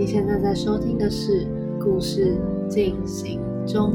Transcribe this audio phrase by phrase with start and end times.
[0.00, 1.44] 你现在在收听的是
[1.78, 2.34] 《故事
[2.70, 3.92] 进行中》。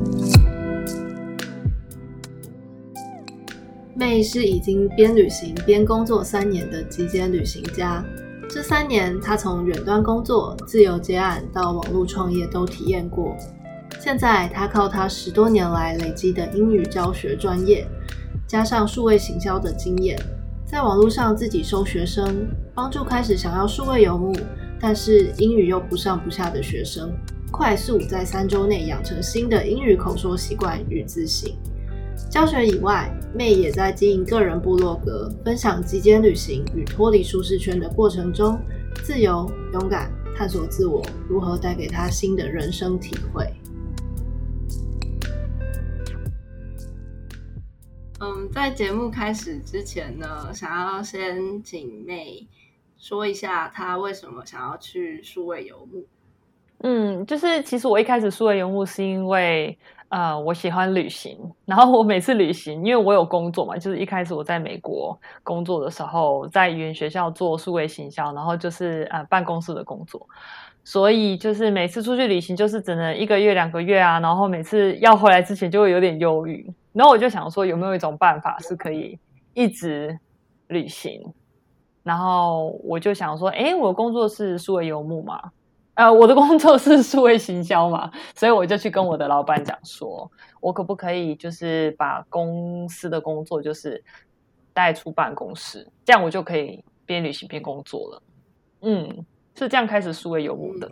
[3.96, 8.06] 妹是已经边旅行边工作三年的极简旅行家。
[8.48, 13.36] 这三年，她从远端工作、自由接案到网络创业都体验过。
[14.00, 17.84] 现在，她靠她十多年来累积的英语教学专业，
[18.46, 20.16] 加上数位行销的经验，
[20.68, 22.46] 在网络上自己收学生，
[22.76, 24.32] 帮助开始想要数位游牧，
[24.80, 27.12] 但是英语又不上不下的学生，
[27.52, 31.56] 快速在三周内养成新的英语口说习惯与自信。
[32.30, 38.60] 教学以外，妹也在经营个人部落格，分享极简旅行与脱离舒适圈的过程中，
[39.04, 43.46] 自由、勇敢、探索自我，如何带给她新的人生体会。
[48.20, 52.48] 嗯，在节目开始之前呢，想要先请妹
[53.06, 56.04] 说一下，他为什么想要去数位游牧。
[56.80, 59.78] 嗯，就是其实我一开始数位游牧是因为。
[60.10, 70.26] 呃，我喜欢旅行，然后我每次旅行，因为我有工作嘛，就是一开始我在美国工作的时候，在语言学校做数位行销，然后就是呃办公室的工作，
[70.84, 79.18] 所以就是每次出去旅行，就是只能一个月两个月啊，然后每次要回来之前就会有点忧郁，然后我就想说有没有一种办法是可以
[79.56, 80.18] 一直
[80.68, 81.20] 旅行，
[82.06, 85.52] 然后我就想说，哎，我工作是数位游牧嘛。
[85.96, 94.04] 呃，我的工作是数位行销嘛，所以我就去跟我的老板讲说，我可不可以就是把公司的工作就是
[94.74, 98.22] 带出办公室，这样我就可以边旅行边工作了。
[98.82, 100.92] 嗯，是这样开始数位游牧的。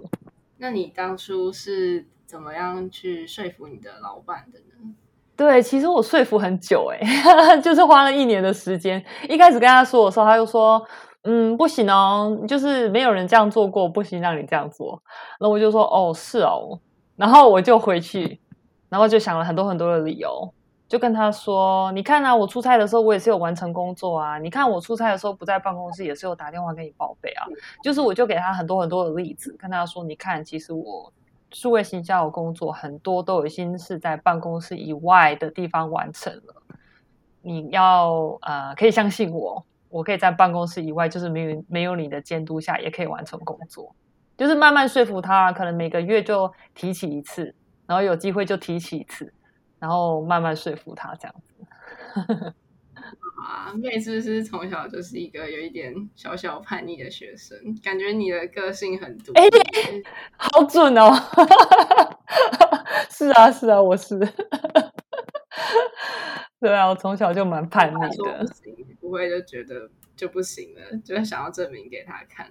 [0.58, 4.95] 那你当初是怎么样去说服你的老板的呢？
[5.35, 6.99] 对，其实我说服很久，哎，
[7.61, 9.03] 就是花了一年的时间。
[9.27, 10.85] 一开始跟他说的时候，他就说。
[11.25, 15.01] 嗯，不行哦，就是没有人这样做过，不行，让你这样做。
[15.39, 16.77] 那我就说，哦，是哦，
[17.15, 18.41] 然后我就回去，
[18.89, 20.53] 然后就想了很多很多的理由，
[20.85, 27.47] 就跟他说，你看啊，我出差的时候我也是有完成工作啊，你看我出差的时候不在办公室也是有打电话给你报备啊，
[27.81, 31.09] 就是我就给他很多很多的例子，跟他说，你看，其实我
[31.53, 36.62] 数位行销的工作很多都已经是在办公室以外的地方完成了，
[37.41, 39.66] 你要呃，可以相信我。
[39.90, 43.96] 我可以在办公室以外，就是没有没有你的监督下，也可以完成工作。
[44.36, 47.53] 就是慢慢说服他，可能每个月就提起一次，
[47.85, 49.31] 然后有机会就提起一次，
[49.78, 52.53] 然后慢慢说服他这样子。
[53.41, 57.58] 啊，妹是不是从小就是一个有一点小小叛逆的学生？
[57.84, 59.34] 感觉你的个性很独。
[59.34, 59.44] 哎，
[60.38, 61.12] 好准哦！
[63.09, 64.18] 是啊，是啊，我是。
[66.59, 68.46] 对啊，我从小就蛮叛逆的。
[69.02, 72.50] 不会就觉得就不行了，就想要证明给他看。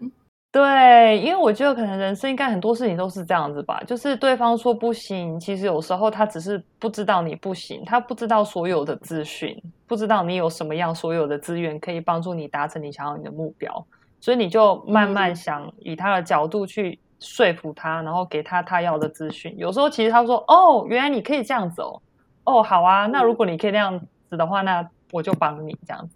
[0.53, 13.87] 对，因为我觉得可能人生应该很多事情都是这样子吧，就是对方说不行，其实有时候他只是不知道你不行，他不知道所有的资讯，不知道你有什么样所有的资源可以帮助你达成你想要你的目标，
[14.21, 19.55] 所以你就慢慢想以他的角度去说服他，然后给他他要的资讯。
[19.57, 22.03] 有时候其实他说：“哦，原来你可以这样子哦，
[22.45, 23.99] 哦，好啊，那如果你可以那样
[24.29, 26.15] 子的话，那我就帮你这样子。”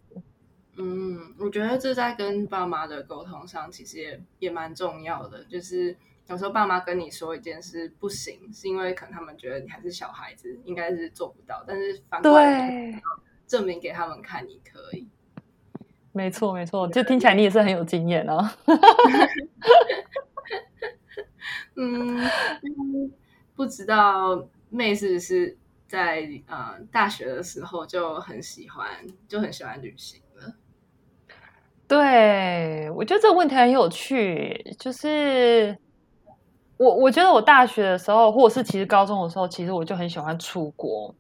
[0.79, 5.43] 嗯，我觉得这在跟爸妈的沟通上，其实也也蛮重要的。
[5.45, 5.97] 就是
[6.29, 11.65] 有时候爸妈跟你说一件事不行，是因为可能他们觉得你还是小孩子，应该是做不到。
[11.67, 13.01] 但是反过来
[13.47, 15.09] 证明给他们看，你可以。
[16.13, 18.49] 没错，没错，就听起来你也是很有经验哦。
[21.77, 22.31] 嗯，
[23.55, 25.57] 不知道妹是不是
[25.87, 28.89] 在呃大学的时候就很喜欢，
[29.29, 30.21] 就很喜欢旅行。
[31.89, 34.75] 对，我觉得这个问题很有趣。
[34.79, 35.77] 就是
[36.77, 41.15] 我，我觉得我大学的时候，或者是其实高中的时候，其实我就很喜欢出国。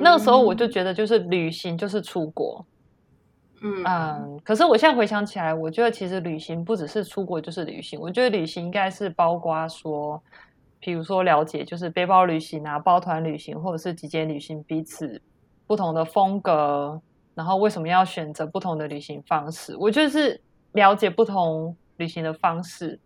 [0.00, 2.66] 那个时候我就觉得，就是旅行就是出国。
[3.62, 4.40] 嗯嗯。
[4.44, 8.00] 可是我现在回想起来，我觉得其实旅行不只是出国就是旅行。
[8.00, 10.20] 我觉得旅行应该是包括说，
[10.80, 15.22] 比如说了解，就是背包旅行啊、包团旅行，或者是极简旅行，彼此
[15.66, 17.00] 不同的风格。
[17.34, 19.76] 然后为什么要选择不同的旅行方式？
[19.76, 20.40] 我就是
[20.72, 22.98] 了解不同旅行的方式，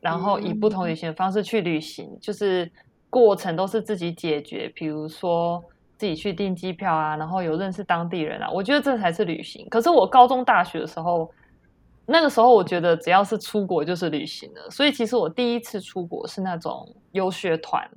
[0.00, 2.70] 然后以不同旅行的方式去旅行，就是
[3.10, 4.70] 过程都是自己解决。
[4.74, 5.62] 比如说
[5.96, 9.68] 自己去订机票啊，然后有认识当地人啊，我觉得这才是旅行。
[9.68, 11.30] 可是我高中、大学的时候，
[12.06, 14.70] 那个时候我觉得只要是出国就是旅行了。
[14.70, 17.88] 所以其实我第一次出国是那种游学团。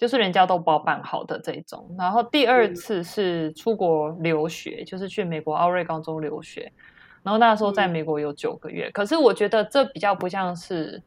[0.00, 6.72] 就是人家都包办好的这种，然后第二次是出国留学，就是去美国奥瑞高州留学，
[7.22, 8.90] 然后那时候在美国有九个月。
[8.92, 11.02] 可是我觉得这比较不像是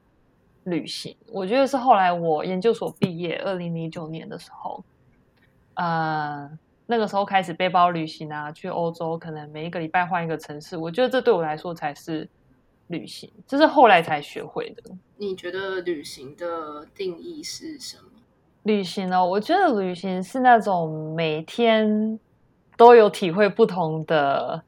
[0.65, 1.17] 旅行。
[1.31, 4.85] 我觉得是后来我研究所毕业，二零零九年的时候，
[5.73, 6.47] 呃，
[6.85, 10.77] 那个时候开始背包旅行啊，去欧洲，可能每一个礼拜换一个城市。
[10.77, 12.29] 我觉得这对我来说才是
[12.89, 14.83] 旅行，这是后来才学会的。
[15.17, 18.03] 你觉得旅行的定义是什么？
[18.63, 19.25] 旅行呢？
[19.25, 22.19] 我觉得旅行是那种每天
[22.77, 24.62] 都有体会不同的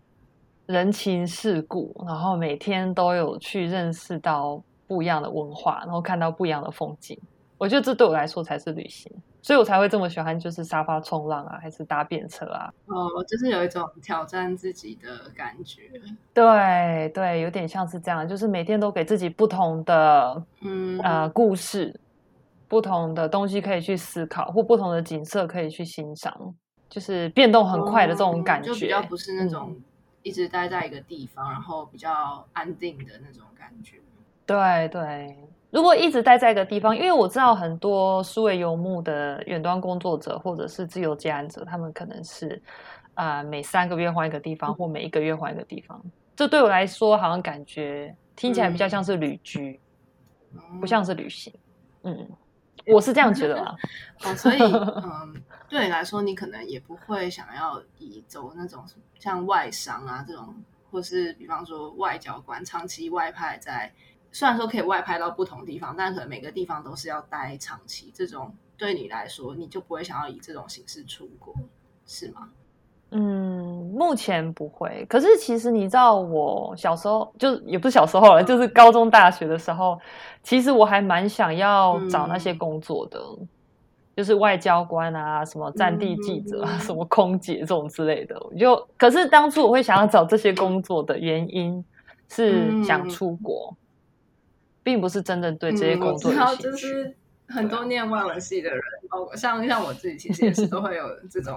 [0.65, 7.17] 人情世故，然后每天都有去认识到不一样的文化，然后看到不一样的风景。
[7.57, 9.09] 我觉得这对我来说才是旅行，
[9.41, 12.69] 所以我才会这么喜欢，就是沙发冲浪啊，还是搭便车啊。
[12.87, 15.83] 哦，就是有一种挑战自己的感觉。
[16.33, 21.97] 对对，有点像是这样，就是每天都给自己不同的嗯呃故事。
[22.75, 26.53] 不同的东西可以去思考，或不同的景色可以去欣赏，
[26.89, 29.73] 就是变动很快的这种感觉，就比较不是那种
[30.23, 33.95] 一直待在一个地方，然后比较安定的那种感觉。
[34.45, 35.37] 对对，
[35.71, 42.61] 如果一直待在一个地方，因为我知道很多数位游牧的远端工作者或者是自由接案者，他们可能是
[43.13, 45.97] 啊每三个月换一个地方，或每一个月换一个地方。
[46.35, 49.79] 这对我来说，好像感觉听起来比较像是旅居，
[50.81, 51.53] 不像是旅行。
[52.03, 52.27] 嗯。
[52.87, 53.75] 我是这样觉得啊，
[54.25, 54.59] 哦，所以
[55.03, 58.85] 嗯，对你来说，你可能也不会想要以走那种
[59.19, 60.55] 像外商啊这种，
[60.91, 63.93] 或是比方说外交官长期外派在，
[64.31, 71.53] 虽然说可以外派到不同地方，但可能每个地方都是要待长期，这种对你来说，你就不会想要以这种形式出国，
[72.05, 72.49] 是吗？
[73.11, 75.05] 嗯，目前不会。
[75.07, 79.97] 可是其实你知道，我小时候就也不是小时候了，就是高中、大学的时候，
[80.43, 83.19] 其实我还蛮想要找那些工作的，
[84.17, 88.35] 就是外交官啊，什么战地记者啊，什么空姐这种之类的。
[88.59, 91.85] 就可是当初我会想要找这些工作的原因
[92.27, 93.73] 是想出国，
[94.83, 97.15] 并不是真正对这些工作有兴趣。
[97.47, 98.81] 很多念外文系的人，
[99.11, 101.55] 哦，像像我自己，其实也是都会有这种。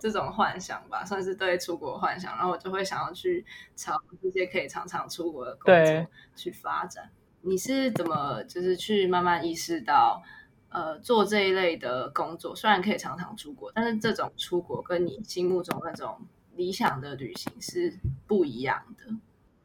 [0.00, 3.44] 这种幻想吧，算是对出国幻想，然后我就会想要去
[3.76, 7.10] 朝这些可以常常出国的工作去发展。
[7.42, 10.22] 你是怎么就是去慢慢意识到，
[10.70, 16.18] 呃，做这一类的工作虽然可以常常出国，但是这种出国跟你心目中那种
[16.56, 17.94] 理想的旅行是
[18.26, 19.04] 不一样的。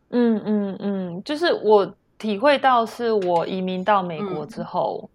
[0.09, 5.09] 嗯嗯嗯，就是我体会到，是我移民到美国之后。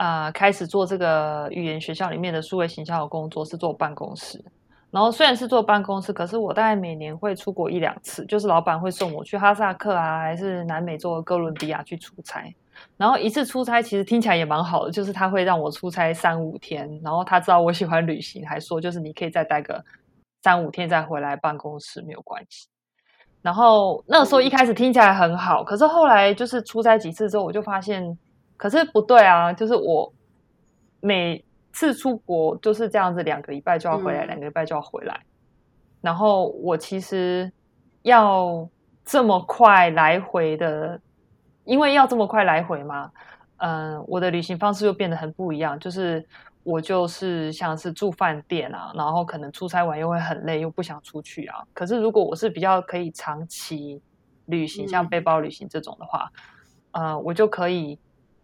[0.00, 4.42] 啊，开始做这个语言学校里面的数位形象的工作是做办公室，
[4.90, 12.50] 然后虽然是做办公室，可是我大概每年会出国一两次，就是老板会送我去哈萨克啊，还是南美洲的哥伦比亚去出差，
[12.96, 19.84] 然后一次出差其实听起来也蛮好的，就是他会让我出差三五天，然后他知道我喜欢旅行，还说就是你可以再待个
[20.42, 22.68] 三五天再回来办公室没有关系。
[23.42, 28.16] 然后那时候一开始听起来很好，可是后来就是出差几次之后，我就发现。
[28.60, 30.12] 可是不对啊，就是我
[31.00, 31.42] 每
[31.72, 35.18] 次出国就是这样子，两个礼拜就要回来，两个礼拜就要回来。
[36.02, 37.50] 然后我其实
[38.02, 38.68] 要
[39.02, 41.00] 这么快来回的，
[41.64, 43.10] 因为要这么快来回嘛，
[43.56, 45.78] 嗯，我的旅行方式又变得很不一样。
[45.80, 46.22] 就是
[46.62, 51.64] 我就是像是住饭店啊，然后可能出差完又会很累，又不想出去啊。
[51.72, 54.02] 可是如果我是比较可以长期
[54.44, 56.30] 旅行，像背包旅行这种的话，
[56.90, 57.98] 呃，我就可以。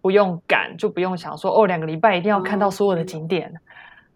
[0.06, 3.52] 不用赶，就不用想说哦，两个礼拜一定要看到所有的景点，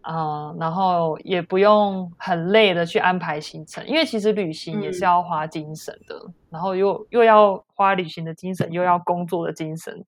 [0.02, 6.14] 啊，然后也不用很累的去安排行程，因为其实旅行也是要花精神的，
[6.48, 10.04] 然后又又要花旅行的精神，又要工作的精神，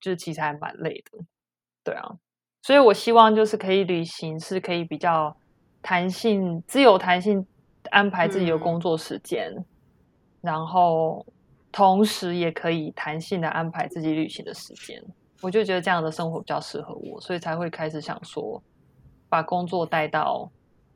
[0.00, 1.18] 就是其实还蛮累的，
[1.82, 2.12] 对啊，
[2.62, 5.36] 所以我希望就是可以旅行是可以比较
[5.82, 7.44] 弹性、自由弹性
[7.90, 9.52] 安排自己的工作时间，
[10.40, 11.26] 然后
[11.72, 15.02] 同时也可以弹性的安排自己旅行的时间。
[15.40, 18.62] 我就觉得这样的生活比较适合我，所以才会开始想说，
[19.28, 20.50] 把工作带到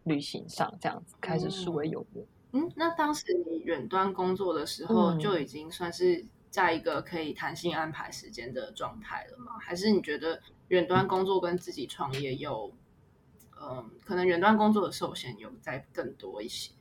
[0.04, 2.26] 旅行上，这样子开始视为有目。
[2.52, 9.52] 嗯，那当时你远端工作的时候，就已经算是在一个可以弹性安排时间的状态了吗？
[9.60, 12.72] 还是你觉得远端工作跟自己创业有，
[13.60, 16.72] 嗯，可能远端工作的受限有在更多一些？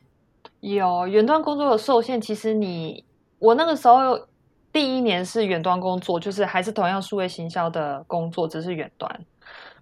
[0.61, 3.03] 有远端工作的受限，其实你
[3.39, 4.27] 我那个时候。
[4.71, 9.25] 第一年是远端工作，就是还是同样数位行销的工作，只是远端。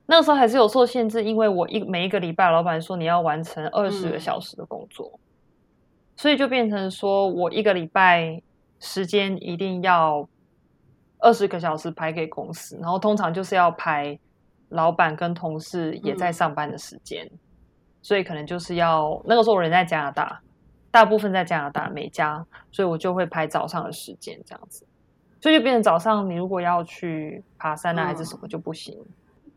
[0.06, 5.20] 那个时候还是有受限制，因为我一每一个礼拜，老板说你要完成二十个小时的工作，
[6.16, 8.42] 所以就变成说我一个礼拜
[8.80, 10.30] 时间一定要
[11.18, 14.18] 二十个小时排给公司，然后通常就是要排
[14.70, 17.28] 老板跟同事也在上班的时间，
[18.02, 20.40] 所以可能就是要那个时候人在加拿大。
[20.96, 24.86] 大部分在加拿大美加，所以我就会排早上的时间这样子。
[25.42, 28.98] 所以就变成早上你如果要去爬山啊还是什么就不行。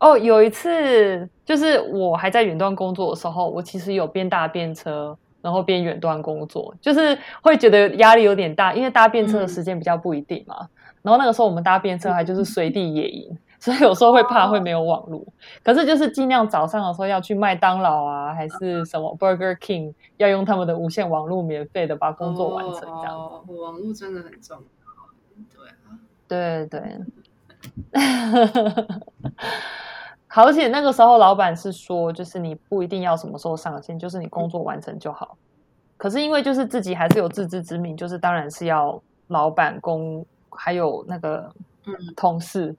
[0.01, 10.69] 哦，有一次就是我还在远端工作的时候，我其实有边搭便车，然后边远端工作，就是会觉得压力有点大，因为搭便车的时间比较不一定嘛。
[11.03, 15.25] 然后那个时候我们搭便车还就是随地野营，所以有时候会怕会没有网络。
[15.63, 23.53] 可是就是尽量早上的时候要去麦当劳啊，还是什么 Burger King，要用他们的无线网络免费的把工作完成这样子。
[23.53, 24.63] 网络真的很重要，
[25.57, 25.99] 对啊，
[26.29, 26.99] 对对。
[30.31, 35.37] 而且那个时候，老板是说，就是你不一定要什么时候上线，就是你工作完成就好。
[35.97, 41.51] 可是因为就是自己还是有自知之明，就是当然是要老板工还有那个
[42.15, 42.73] 同事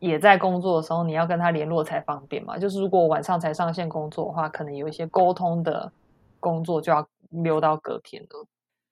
[0.00, 2.58] 也在工作的时候，你要跟他联络才方便嘛。
[2.58, 5.92] 就是如果晚上才上线工作的话，可能有一些沟通的
[6.40, 8.46] 工作就要留到隔天了。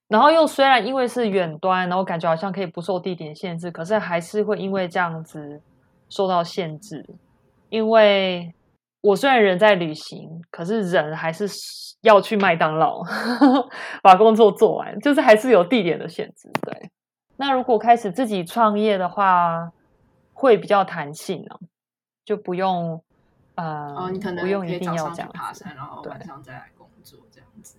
[0.07, 5.61] 然后又虽然因为是远端，然后感觉好像可以不受地点限制，可是还是会因为这样子
[6.09, 7.05] 受到限制。
[7.69, 8.55] 因为
[9.03, 11.47] 我虽然人在旅行，可是人还是
[12.01, 13.03] 要去麦当劳
[14.03, 16.51] 把工作做完，就是还是有地点的限制。
[16.63, 16.91] 对，
[17.37, 19.71] 那如果开始自己创业的话，
[20.39, 21.59] 会比较弹性呢，
[22.25, 23.03] 就不用
[23.57, 27.77] 呃，你可能不用一定要这样爬山，然后晚上再来工作这样子。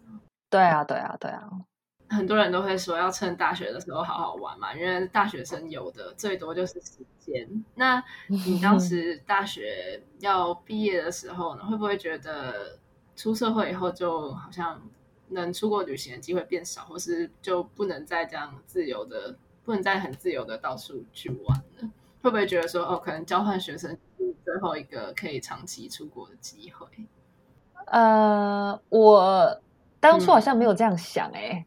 [0.50, 1.50] 对啊，对啊，对啊。
[2.10, 7.48] 很多人都会说要趁大学的时候好好玩嘛，因为大学生有的最多就是时间。
[7.75, 12.78] 那你当 时大学要毕业的时候呢，会不会觉得
[13.16, 14.82] 出社会以后就好像
[15.30, 21.89] 能出国旅行的机会变少，或是就不能再这样自由的，不能再很自由的到处去玩呢？
[22.21, 26.85] 会不会觉得说哦，可能交换学生是最后一个可以长期出国的机会？
[27.85, 29.59] 呃，我
[29.99, 31.65] 当初好像没有这样想哎。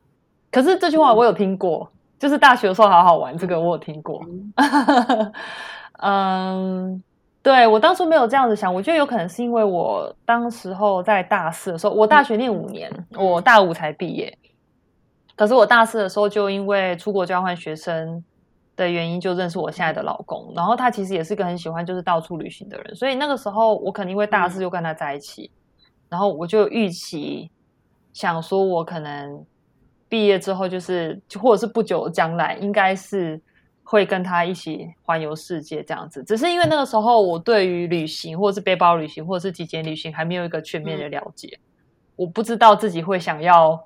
[0.51, 4.23] 可是这句话我有听过，就是大学的时候好好玩，这个我有听过。
[5.99, 7.03] 嗯，
[7.43, 14.37] 对我当初没有这样子想，我觉得有可能是因为我当时候在大四的时候，我大学念五年，我大五才毕业。
[15.35, 18.23] 可是我大四的时候就因为出国交换学生
[18.83, 20.53] 的原因，就认识我现在的老公。
[20.55, 25.51] 然后他其实也是个很喜欢就是到处旅行的人，所以那个时候我肯定会大四就跟他在一起，
[26.09, 27.51] 然后我就预期
[28.13, 29.45] 想说，我可能。
[30.09, 33.41] 毕业之后，就是或者是不久将来，应该是
[33.83, 36.23] 会跟他一起环游世界这样子。
[36.23, 41.59] 只是因为那个时候，我对于旅行，或者是背包旅行，或者是极简旅行，还没有一个全面的了解。
[42.15, 43.83] 我不知道自己会想要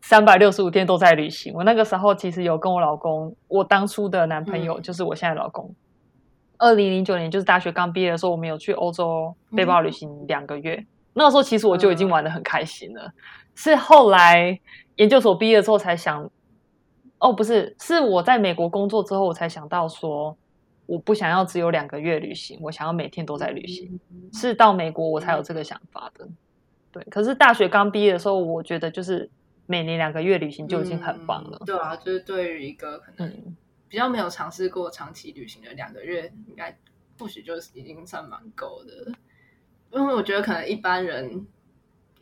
[0.00, 1.52] 三百六十五天都在旅行。
[1.54, 5.74] 我那个时候其实有跟我老公，我当初的男朋友就是我现在老公。
[6.58, 10.86] 二零零九年就是大学刚毕业的时候，我们有去欧洲背包旅行两个月。
[11.12, 13.12] 那个时候其实我就已经玩的很开心了。
[13.54, 14.60] 是后来。
[14.96, 16.30] 研究所毕业之后才想，
[17.16, 20.36] 哦，不是，是我在美国工作之后，我才想到说，
[20.84, 23.98] 我不想要只有两个月旅行，我想要每天都在旅行。
[24.34, 26.28] 是到美国我才有这个想法的。
[26.92, 29.30] 对，可是大学刚毕业的时候，我觉得就是
[29.70, 31.62] 每年两个月旅行就已经很棒了。
[31.64, 33.56] 对啊，就是对于一个可能
[33.88, 36.76] 比较没有尝试过长期旅行的两个月，应该
[37.18, 39.12] 或许就是已经算蛮够的。
[39.92, 41.46] 因为我觉得可能一般人。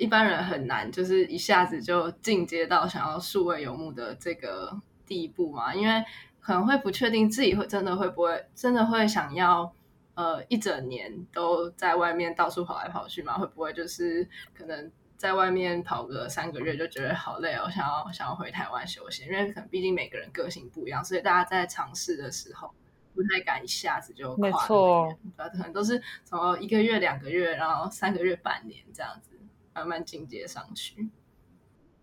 [0.01, 6.05] 一般人很难，就是一下子就进阶到想要数位游牧的这个地步嘛，因为
[6.39, 9.73] 可能会不确定自己会真的会不会真的会想要
[10.15, 13.39] 呃一整年都在外面到处跑来跑去嘛？
[13.39, 14.25] 会不会就是
[14.55, 14.89] 可能
[15.19, 19.27] 在外面跑个三个月就觉得好累哦，想要想要回台湾休息？
[19.27, 22.71] 因为可能毕竟每个人个性不一样，所以大家在尝试的时候
[23.15, 29.37] 不太敢一下子就没错，可能都是从一个月、两个月，然后三个月、半年这样子。
[29.75, 31.09] 慢慢进阶上去，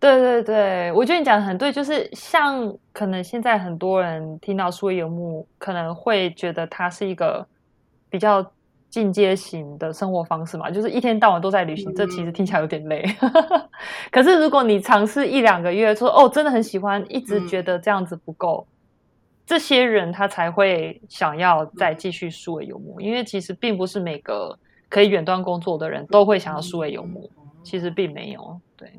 [0.00, 7.46] 对对对，我觉得你讲的很对，就是像可能现在很多人听到数位游牧，可能会觉得它是一个
[8.08, 8.50] 比较
[8.96, 13.04] 进阶型的生活方式嘛，就是一天到晚都在旅行，这其实听起来有点累。
[14.10, 18.66] 可是如果你尝试一两个月，说哦，真的很喜欢，一直觉得这样子不够，
[19.44, 27.30] 这些人他才会想要再继续数位游牧，因为其实并不是每个可以远端工作的人都会想要数位游牧。
[27.62, 28.90] 其实并没有，对，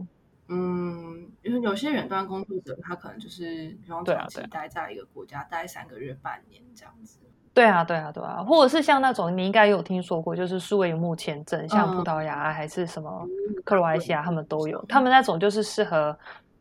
[0.48, 7.20] 嗯，因为有些远端工作者，他可能就是比方长期待在一个国家待三个月、半年这样子。
[7.58, 13.28] 对啊，对啊，对啊，或者是像那种你应该有听说过，就是数位目签证，像葡萄牙还是什么
[13.66, 16.16] 克罗埃西亚，他们都有，他们那种就是适合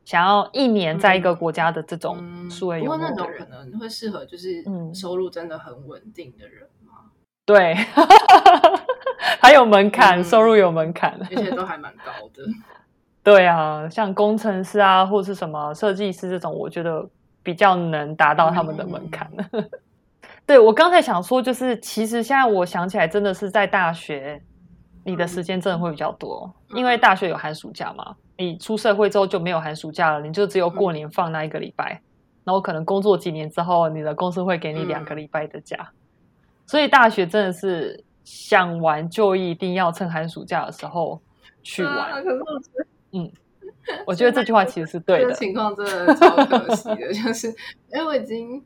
[0.07, 7.11] 想要一年在一个国家的这种数位游牧的人，可能会适合就是收入真的很稳定的人吗？
[7.45, 7.77] 对。
[9.39, 12.43] 还有门槛，收入有门槛，而且都还蛮高的。
[13.23, 17.07] 对啊，像工程师啊，或是什么设计师这种，我觉得
[17.43, 19.31] 比较能达到他们的门槛。
[20.47, 24.41] 对我刚才想说，就是其实现在我想起来，真的是在大学，
[25.05, 28.15] 你的时间真的会比较多，因为大学有寒暑假嘛。
[28.39, 32.01] 你出社会之后就没有寒暑假了，你就只有过年放那一个礼拜。
[32.45, 35.91] 然后可能工作几年之后，你的公司会给你两个礼拜的假。
[36.65, 41.21] 所以大学真的是想玩就一定要趁寒暑假的时候
[41.65, 42.23] 去玩。
[42.23, 42.87] 可是我觉得，
[43.19, 43.33] 嗯，
[44.07, 45.33] 我觉得这句话其实是对的。
[45.33, 48.63] 情况真的超可惜的， 就是因为我已经。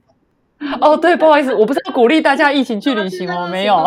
[0.80, 3.82] 哦，对，不好意思，我不是要鼓励大家疫情去旅行哦，没有，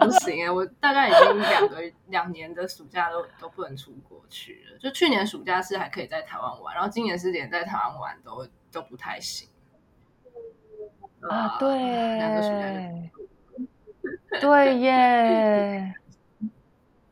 [0.00, 4.78] 不行哎，我大概已经两个 两年的暑假都都不能出国去了。
[4.78, 9.48] 就去年暑假是还可以在台湾玩，然后今年是连在台湾玩都都不太行。
[11.28, 11.68] 啊，对，
[12.18, 15.92] 两个暑假， 对耶，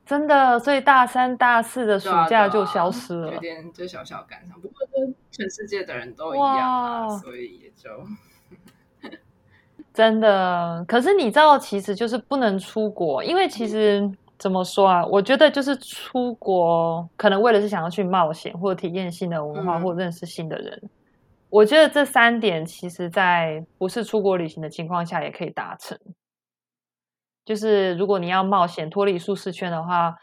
[0.06, 4.58] 真的，所以大三、大四的暑假就消失了，有点就小小感伤。
[4.60, 7.90] 不过跟全世界的人都一样，所以也就。
[9.98, 15.04] 真的，可是你知道，其实就是不能出国，因为其实怎么说啊？
[15.04, 20.80] 我觉得就是出国，可能为了是想要去冒险，或者体验新的文化，或认识新的人。
[21.50, 25.98] 我觉得这三点，其实在不是出国旅行的情况下，也可以达成。
[27.44, 30.14] 就是如果你要冒险脱离舒适圈的话，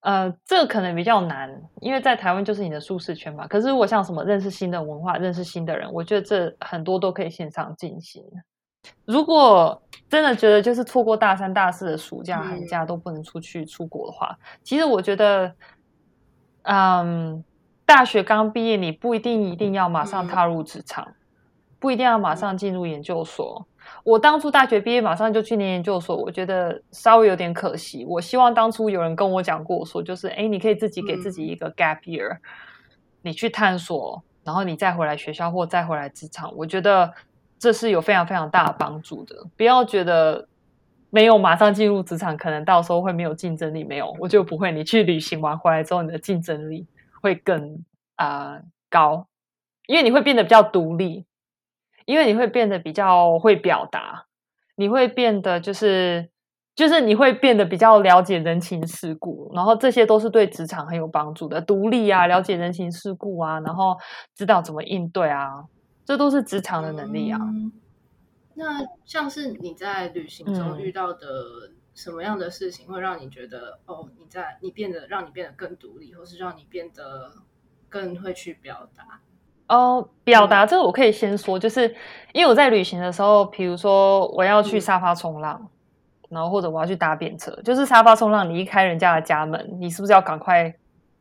[0.00, 3.46] 呃，这可能比较难，因为在台湾就是你的舒适圈嘛。
[3.46, 8.24] 可是如果像什么认识新的文化、认识新的人，我觉得这很多都可以线上进行。
[9.04, 15.54] 如果真的觉得就是错过大三、大四的暑假、寒假都不能出去出国的话，其实我觉得，
[16.62, 17.42] 嗯，
[17.86, 21.14] 大学刚毕业，你不一定一定要马上踏入职场，
[21.78, 23.66] 不一定要马上进入研究所。
[24.04, 28.04] 我当初大学毕业马上就去念研究所，我觉得稍微有点可惜。
[28.04, 32.38] 我希望当初有人跟我讲过，说就是，哎，你可以自己给自己一个 gap year，
[33.22, 36.54] 你去探索，然后你再回来学校或再回来职场。
[36.56, 37.12] 我觉得。
[37.62, 40.48] 这是有非常非常大的帮助的，不要觉得
[41.10, 43.84] 没有马上进入职场，可能到时候会没有竞争力。
[43.84, 44.72] 没有，我就不会。
[44.72, 46.88] 你去旅行完回来之后，你的竞争力
[47.20, 47.78] 会更
[48.16, 48.58] 啊
[48.90, 49.28] 高，
[49.86, 51.24] 因为你会变得比较独立，
[52.04, 54.24] 因为你会变得比较会表达，
[54.74, 56.30] 你会变得就是
[56.74, 61.60] 就是你会变得比较了解人情世故，然后这些都是对职场很有帮助的。
[61.60, 63.96] 独立啊，了解人情世故啊，然后
[64.34, 65.62] 知道怎么应对啊。
[66.04, 67.38] 这都是职场的能力啊。
[68.54, 77.32] 那像是你在旅行中遇到的什么样的事情，会让你觉得哦，你在你变得让你变得更独立，或是让你变得
[77.88, 79.20] 更会去表达？
[79.68, 81.94] 哦，表达这个我可以先说，就是
[82.34, 85.66] 因为我在旅行的时候，比如说我要去沙发冲浪，
[86.28, 90.74] 然后或者我要去搭便车，就是沙发冲浪，你一开人家的家门，你是不是要赶快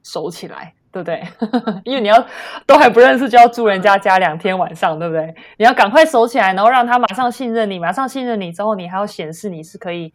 [0.03, 0.73] 收起来？
[0.91, 1.23] 对不对？
[1.85, 2.25] 因为你要
[2.65, 5.33] 都还不认识就要住人家家两天晚上，对不对？
[5.57, 10.13] 你要赶快守起来，然后让他马上信任你，马上信任你之后，你还要显示你是可以，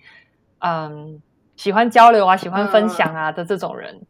[0.60, 1.20] 嗯，
[1.56, 4.00] 喜欢交流啊，喜欢分享啊的这种人。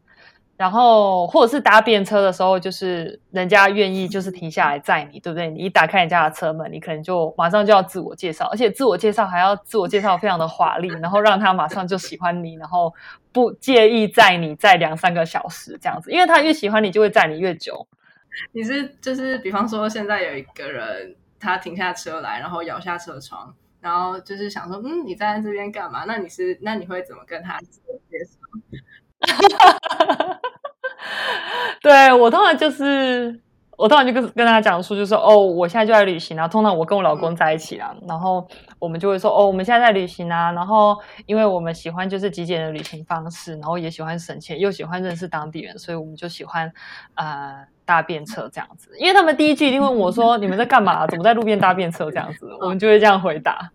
[0.57, 5.51] 然后，或者是搭便车的时候，就是人家愿意就是停下来载你，对不对？
[5.51, 12.91] 你一打开人家的车门，你可能就马上就要自我介绍，而且自我介绍还要自我介绍非常的华丽，然后让他马上就喜欢你，然后
[13.31, 17.87] 不介意载你载两三个小时这样子，因为他越喜欢你，就会载你越久。
[18.51, 26.03] 你是就是，比方说现在有一个人，他停下车来，然后摇下车窗，然后就是想说，嗯，你站在这边干嘛？
[26.07, 28.36] 那你是那你会怎么跟他自我介绍？
[31.81, 33.39] 对我通常就是，
[33.77, 36.47] 我通常就跟跟大家讲述，就是说，哦，我现在就在旅行啊。
[36.47, 38.45] 通常我跟我老公在一起啊，然后
[38.79, 40.51] 我们就会说，哦，我们现在在旅行啊。
[40.51, 46.71] 然后，因为我们喜欢就是极简的旅行方式，然后也喜欢省钱，又喜欢认识当地人，所以我们就喜欢
[47.15, 48.89] 呃搭便车这样子。
[48.97, 51.05] 因为他们第一句一定问我说， 你们在干嘛？
[51.07, 52.49] 怎么在路边搭便车这样子？
[52.59, 53.71] 我们就会这样回答。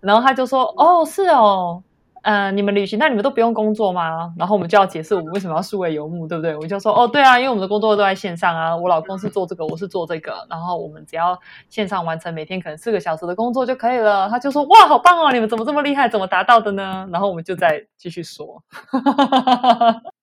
[0.00, 1.82] 然后他就说，哦，是哦。
[2.22, 4.34] 嗯，你们旅行，那你们都不用工作吗？
[4.36, 6.54] 然后我们就要解释我们为什么要数位游牧，对不对？
[6.56, 8.76] 我就说，哦，对啊，因为我们的工作都在线上啊。
[8.76, 14.28] 我老公是做这个，我是做这个，然后我们只要线上完成每天可能四个小时的工作就可以了。
[14.28, 16.08] 他就说，哇，好棒哦，你们怎么这么厉害？
[16.08, 17.08] 怎么达到的呢？
[17.12, 18.62] 然后我们就再继续说，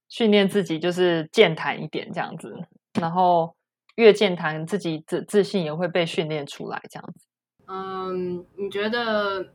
[0.07, 2.55] 训练自己就是健谈一点这样子，
[3.01, 3.55] 然后
[3.95, 7.25] 越健谈，自己自自信也会被训练出来这样子。
[7.67, 9.47] 嗯，你觉得？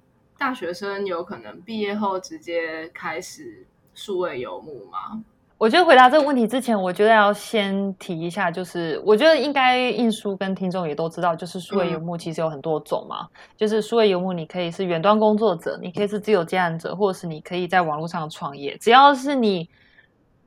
[0.43, 5.23] 大学生有可能毕业后直接开始数位游牧吗？
[5.57, 13.29] 我觉得回答这个问题之前，我觉得要先提一下，就是我觉得应该印书跟听众也都知道，就是数位游牧其实有很多种嘛。
[13.57, 19.69] 就是数位游牧，你可以是远端工作者，你可以是自由接案者，或者是你可以在网络上创业，只要是你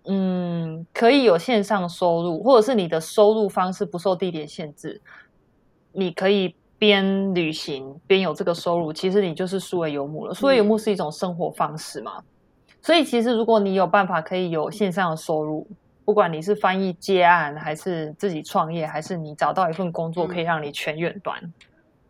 [0.03, 5.01] 嗯可以有线上收入，或者是你的收入方式不受地点限制。
[5.93, 6.53] 你可以
[6.85, 10.35] 边旅行边有这个收入，其实你就是数位游牧了。
[10.35, 12.21] 数位游牧是一种生活方式嘛，
[12.79, 15.67] 所以其实如果你有办法可以有线上的收入，
[16.05, 21.35] 不管你是翻译接案，还是自己创业，还是你找到一份工作可以让你全远端，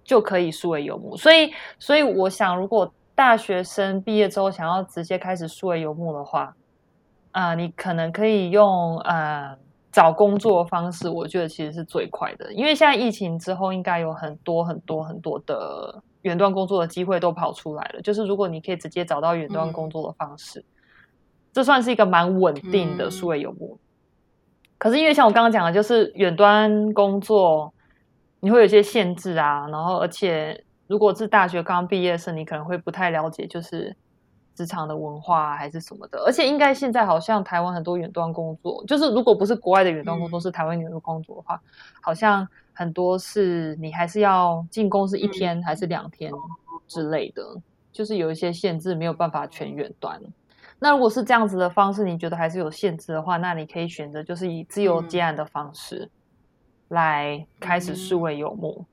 [0.03, 1.15] 就可以数位游牧。
[1.15, 6.53] 所以，所以我想，如果大学生毕业之后想要直接开始数位游牧的话，
[7.31, 9.57] 啊，你可能可以用呃。
[9.95, 18.01] 找工作的方式，我觉得其实是最快的，因为现在疫情之后，应该有很多很多很多的远端工作的机会都跑出来了。
[18.01, 20.65] 就是如果你可以直接找到远端工作的方式，
[21.53, 23.79] 这算是一个蛮稳定的数位游牧。
[24.77, 27.73] 可是因为像我刚刚讲的，就是远端工作，
[28.41, 33.95] 你会有一些限制啊，然后而且如果是大学刚毕业生，你可能会不太了解，就是。
[34.55, 41.61] 职场的文化还是什么的，而且应该现在好像台湾很多远端工作，就是如果不是国外的远端工作，是台湾远端工作的话，
[42.01, 46.31] 好像很多是你还是要进公司一天还是两天
[46.87, 47.43] 之类的，
[47.91, 50.21] 就是有一些限制，没有办法全远端。
[50.79, 56.09] 那如果是这样子的方式，你觉得还是有限制的话，那你可以选择就是以自由接案的方式
[56.87, 58.85] 来开始数位游牧。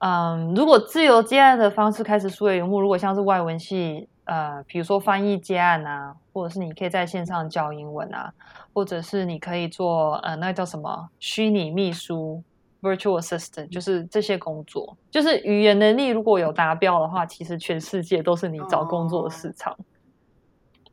[0.00, 4.06] 嗯，如果自由接案的方式开始数位游牧，如果像是外文系。
[4.28, 8.30] 呃，比如说翻译接案啊，或者是你可以在线上教英文啊，
[8.74, 12.42] 或者是你可以做呃，那叫什么虚拟秘书
[12.82, 19.74] （virtual assistant），就是这些工作，就是语言能力如果有达标的话，其实全世界都是你找工作的市场，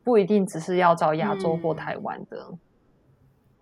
[0.02, 2.48] 不一定只是要找亚洲或台湾的，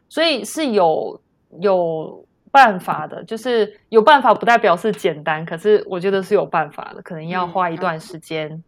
[0.08, 1.20] 所以是有
[1.58, 8.62] 有办法的，就是有办法不代表是简单，可是我觉得是有办法的，可能要花一段时间。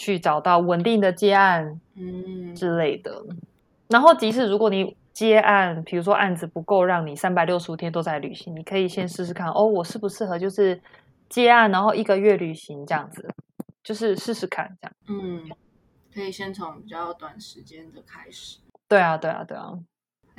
[0.00, 3.22] 去找到稳定的接案，嗯之类的。
[3.88, 10.80] 然后，即使如果你接案，比如说案子不够，让你三百六十五天都在旅行，你可以先试试看哦，我适不适合就是
[11.28, 13.28] 接案，然后一个月旅行这样子，
[13.84, 14.96] 就是试试看这样。
[15.08, 15.46] 嗯，
[16.14, 18.58] 可以先从比较短时间的开始。
[18.88, 19.74] 对啊，对啊，对啊。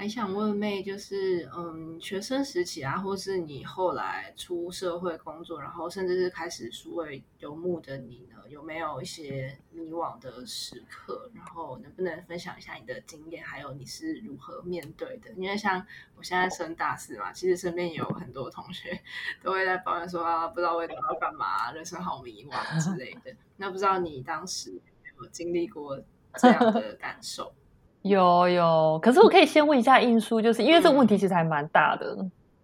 [0.01, 11.29] 还想问妹，就是嗯，学生时期啊，或是你后来出社会工作，然后甚至是开始数位游牧的你呢，有没有一些迷惘的时刻？
[11.35, 15.29] 然后能不能分享一下你的经验，还有你是如何面对的？
[15.33, 15.85] 因为像
[16.15, 18.99] 我现在升大四嘛，其实身边有很多同学
[19.43, 23.31] 都会在抱怨说啊，不知道未来要干嘛，人生好迷惘之类的。
[23.55, 26.01] 那不知道你当时有没有经历过
[26.37, 27.53] 这样的感受？
[28.01, 32.17] 有有，可是我可以先问一下印叔，就是因为这个问题其实还蛮大的。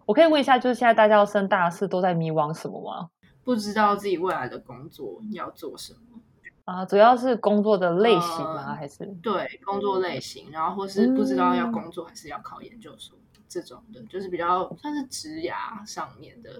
[0.04, 3.08] 我可以问一下，就是现在大家要升大四都在迷惘什么吗？
[3.44, 6.20] 不知道自己未来的工作要做什么
[6.64, 6.84] 啊？
[6.84, 8.74] 主要是工作的类型吗？
[8.74, 13.16] 还是对工作类型，然后或是不知道要工作还是要考研究所
[13.48, 16.50] 这种的，就是比较算是职涯上面的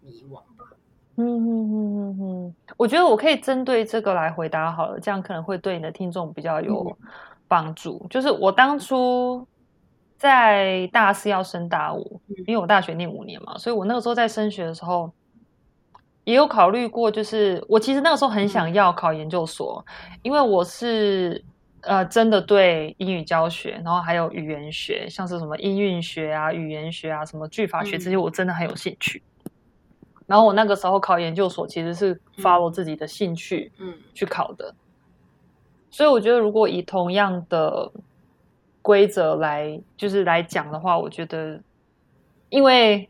[0.00, 0.66] 迷惘吧。
[1.16, 6.96] 嗯嗯嗯嗯嗯，我觉得我可以针对这个来回答好了，这样可能会对你的听众比较有。
[7.48, 9.46] 帮助就是我当初
[10.16, 15.12] 在大四要升大五，因为我大学念五年嘛，所以我那个时候在升学的时候
[16.24, 19.84] 也有考虑过，就是我其实那个时候很想要考研究所，
[20.22, 21.44] 因为我是
[21.82, 29.22] 呃真的对英语教学，然后还有语言学，像是什么音韵学啊、语言学啊、什么句法学这些，我真的很有兴趣。
[30.26, 34.74] 然后我那个时候考研究所其实是 follow 自己的兴趣，嗯，去考的。
[35.90, 37.90] 所以我觉得，如果以同样的
[38.82, 41.58] 规则来就是来讲的话，我觉得，
[42.50, 43.08] 因为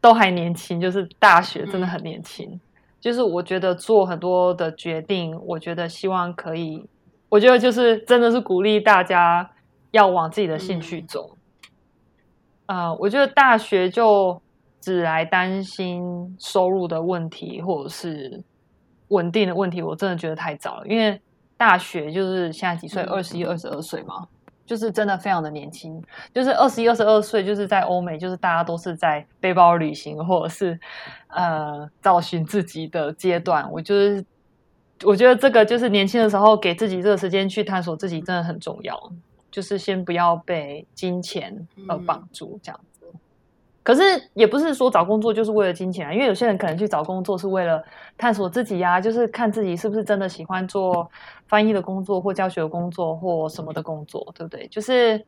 [0.00, 2.60] 都还年轻，就是大学真的很年轻，
[3.00, 6.86] 就是我觉得做很多的决定，我觉得希望可以，
[7.30, 9.50] 我觉得就是真的是鼓励大家
[9.92, 11.36] 要往自己的兴趣走。
[12.66, 14.40] 啊，我觉得大学就
[14.80, 18.42] 只来担心收入的问题或者是
[19.08, 21.18] 稳定的问题，我真的觉得太早了，因为。
[21.56, 23.02] 大学就是现在几岁？
[23.04, 24.26] 二十一、二十二岁嘛，
[24.64, 26.02] 就是真的非常的年轻。
[26.34, 30.78] 就是二十一、二十二岁，就是在欧美，就是大家都是在背包旅行或者是
[31.28, 33.70] 呃找寻自己的阶段。
[33.72, 34.24] 我就是
[35.04, 39.12] 我觉得这个就是年轻的时候给自己这个时间去探索自己，真的很重要。
[39.50, 42.78] 就是先不要被金钱而绑住，这样。
[43.86, 44.02] 可是
[44.34, 47.80] 也不是说找工作就是为了金钱啊，因为有些人可能去找工作是为了
[48.18, 51.08] 探索自己呀，就是看自己是不是真的喜欢做
[51.46, 54.66] 翻译的工作或教学的工作或什么的工作，对不对？
[54.66, 55.24] 就是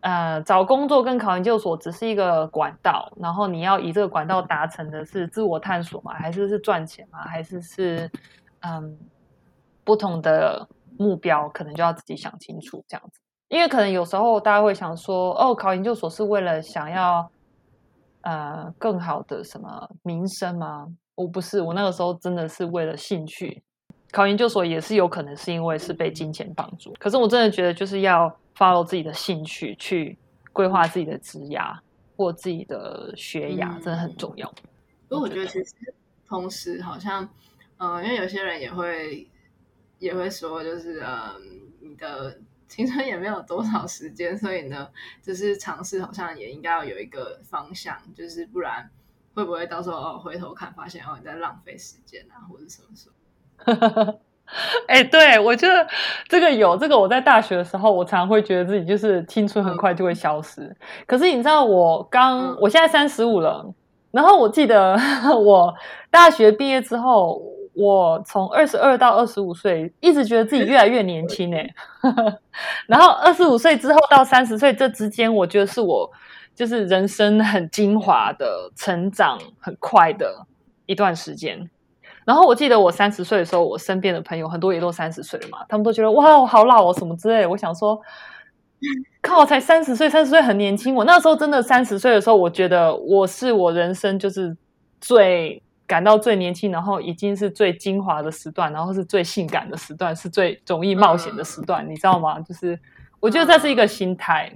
[0.00, 8.10] 呃，找工作跟考研究所只是一个管道，然后你要以这个管道达成的是自我探索嘛，还是是赚钱嘛，还是是
[8.62, 8.98] 嗯
[9.84, 13.20] 不同的目标，可能就要自己想清楚这样子。
[13.46, 17.30] 因为可能有时候大家会想说，哦，考研究所是为了想要。
[18.24, 20.86] 呃更好的什么名声吗？
[21.14, 23.62] 我不是，我那个时候真的是为了兴趣。
[24.10, 30.16] 考研究所也是有可能是因为是被金钱绑住，可是我真的觉得就是要 follow 自己的兴趣去
[30.52, 31.76] 规划自己的职涯
[32.16, 34.48] 或自己的学涯，真的很重要。
[35.08, 35.74] 不过我觉得其实
[36.28, 37.28] 同时好像，
[37.78, 39.28] 嗯，因为有些人也会
[39.98, 41.34] 也会说，就是嗯，
[41.80, 42.38] 你的
[42.74, 44.88] 青春也没有多少时间，所以呢，
[45.22, 48.90] 就是尝试好像也应该要有一个方向，就是不然
[49.32, 54.18] 会不会到时候哦回头看发现哦你在浪费时间啊，或者什么什么。
[54.88, 55.86] 哎，对我觉得
[56.28, 60.76] 这个有这个，我在大学的时候，我常常会觉得自己就是青春很快就会消失。
[61.06, 63.72] 可是你知道，我刚我现在三十五了，
[64.10, 64.98] 然后我记得
[65.38, 65.72] 我
[66.10, 67.40] 大学毕业之后，
[67.74, 71.68] 我从二十二到二十五岁，一直觉得自己越来越年轻哎。
[72.86, 76.10] 然后二十五岁之后到三十岁这之间，我觉得是我
[76.54, 80.46] 就是人生很精华的成长很快的
[80.86, 81.68] 一段时间。
[82.24, 87.46] 然后我记得我三十岁的时候，我身边的朋友很多也都三十岁了嘛，他们都觉得哇，我好老哦，什么之类。
[87.46, 88.00] 我想说，
[89.20, 90.94] 靠，才三十岁，三十岁很年轻。
[90.94, 94.56] 我那时候真的三十岁的时候，我觉得我是我人生就是
[95.00, 102.40] 最感到最年轻，然后已经是最精华的时段，然后是最性感的时段，是最容易冒险的时段，你知道吗？
[102.40, 102.78] 就是
[103.20, 104.52] 我觉得这是一个心态。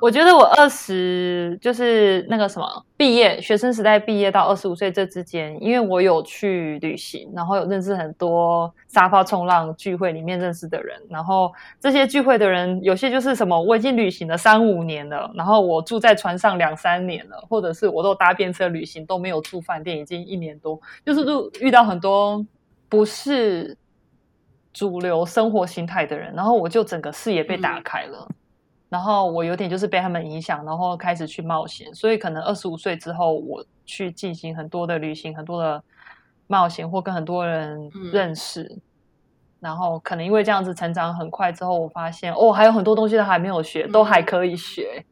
[0.00, 22.44] 我觉得我二十就是那个什么毕业学生时代毕业到二十五岁这之间，因为我有去旅行，然后有认识很多沙发冲浪聚会里面认识的人，然后这些聚会的人有些就是什么我已经旅行了三五年了，然后我住在船上两三年了，或者是我都搭便车旅行都没有住饭店已经一年多，就是都遇到很多
[22.88, 23.76] 不是
[24.72, 28.28] 主流生活形态的人，然后我就整个视野被打开了。
[28.88, 31.94] 然后我有点就是被他们影响，然后开始去冒险。
[31.94, 35.82] 所以可能二十五岁之后，我去进行很多的旅行，很多的
[36.46, 38.78] 冒险，或跟很多人认识。
[39.60, 45.04] 然后可能因为这样子成长很快之后，我发现哦，还有很多东西都还没有学，都还可以学。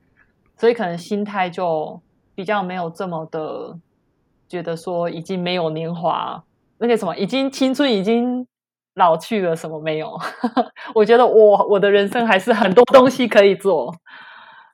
[0.56, 2.00] 所以可能心态就
[2.34, 3.78] 比较没有这么的
[4.48, 6.42] 觉得说已经没有年华，
[6.78, 8.46] 那个什么，已经青春已经。
[8.96, 10.18] 老去了什么没有？
[10.94, 13.94] 我觉得我我的人生还是很多东西可以做。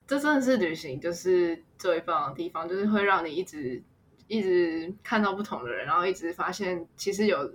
[0.07, 3.83] 这真的是旅行，就是最棒的地方，就是会让你一直
[4.27, 7.53] 一直看到不同的人，然后一直发现其实有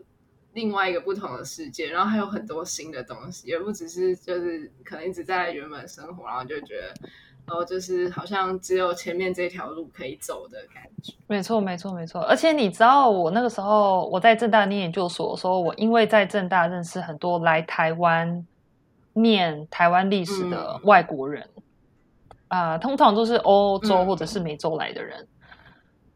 [0.53, 6.93] 另外一个不同的世界，然后还有很多新的东西，也不只是就是可能一直在原本生活，然后就觉得。
[7.47, 11.13] 然后就是好像只有前面这条路可以走的感觉。
[11.27, 12.21] 没错，没错，没错。
[12.21, 18.45] 而且你知道，我那个时候我在正大念研究所，说我因为在正大认识很多来台湾
[19.13, 21.47] 念台湾历史的外国人，
[22.49, 25.25] 啊，通常都是欧洲或者是美洲来的人。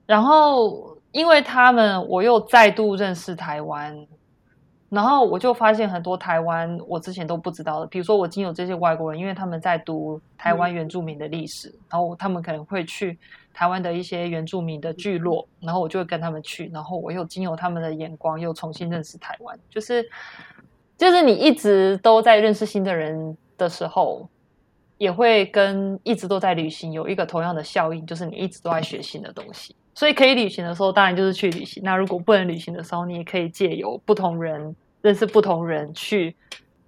[0.05, 4.05] 然后因为他们，我又再度认识台湾。
[4.91, 13.17] 然后我就发现很多台湾我之前都不知道的，比如说我经有这些外国人，因为他们在读台湾原住民的历史，然后他们可能会去
[13.53, 20.05] 台湾的一些原住民的聚落，然后我就会跟他们去，然后我又经由他们的眼光又重新认识台湾，就是
[20.97, 24.27] 就是你一直都在认识新的人的时候，
[24.97, 29.73] 也会跟一直都在旅行有一个同样的效应，就是你一直都在学新的东西。
[29.93, 31.83] 所以可以旅行的时候，当然就是去旅行。
[31.83, 36.35] 那如果不能旅行的时候，你也可以借由不同人认识不同人，去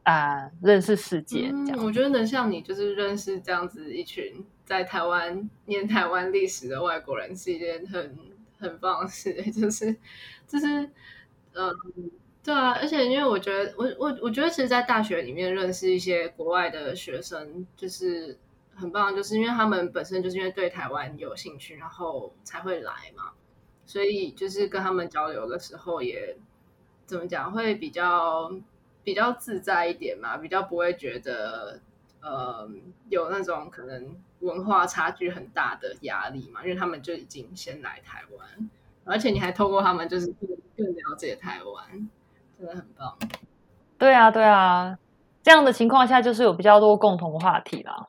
[0.04, 1.50] 啊认识世界。
[1.66, 8.18] 这样，我觉得能像你就是认识这样子一群在台湾念台湾历史的外国人，是一件很
[8.58, 9.34] 很棒的事。
[9.52, 9.94] 就是
[10.48, 10.90] 就是
[11.54, 11.76] 嗯，
[12.42, 12.72] 对啊。
[12.80, 18.38] 而且因为我觉得，我我我觉得，其实，在大学里面认识一些国外的学生，就是。
[18.76, 23.32] 很棒，就是因为他们本身就是因为对台湾有兴趣，然后才会来嘛，
[23.86, 26.36] 所以就是跟他们交流的时候也
[27.06, 28.52] 怎么讲，会比较
[29.04, 31.80] 比较自在一点嘛，比较不会觉得
[32.22, 32.70] 呃
[33.10, 38.70] 有那种可能文化差距很大的压力嘛，因为他们就已经先来台湾，
[39.06, 42.10] 而且你还透过他们就是更更了解台湾，
[42.58, 43.18] 真的很棒。
[43.98, 44.98] 对啊，对啊，
[45.42, 48.08] 这样的情况下就是有比较多共同话题啦。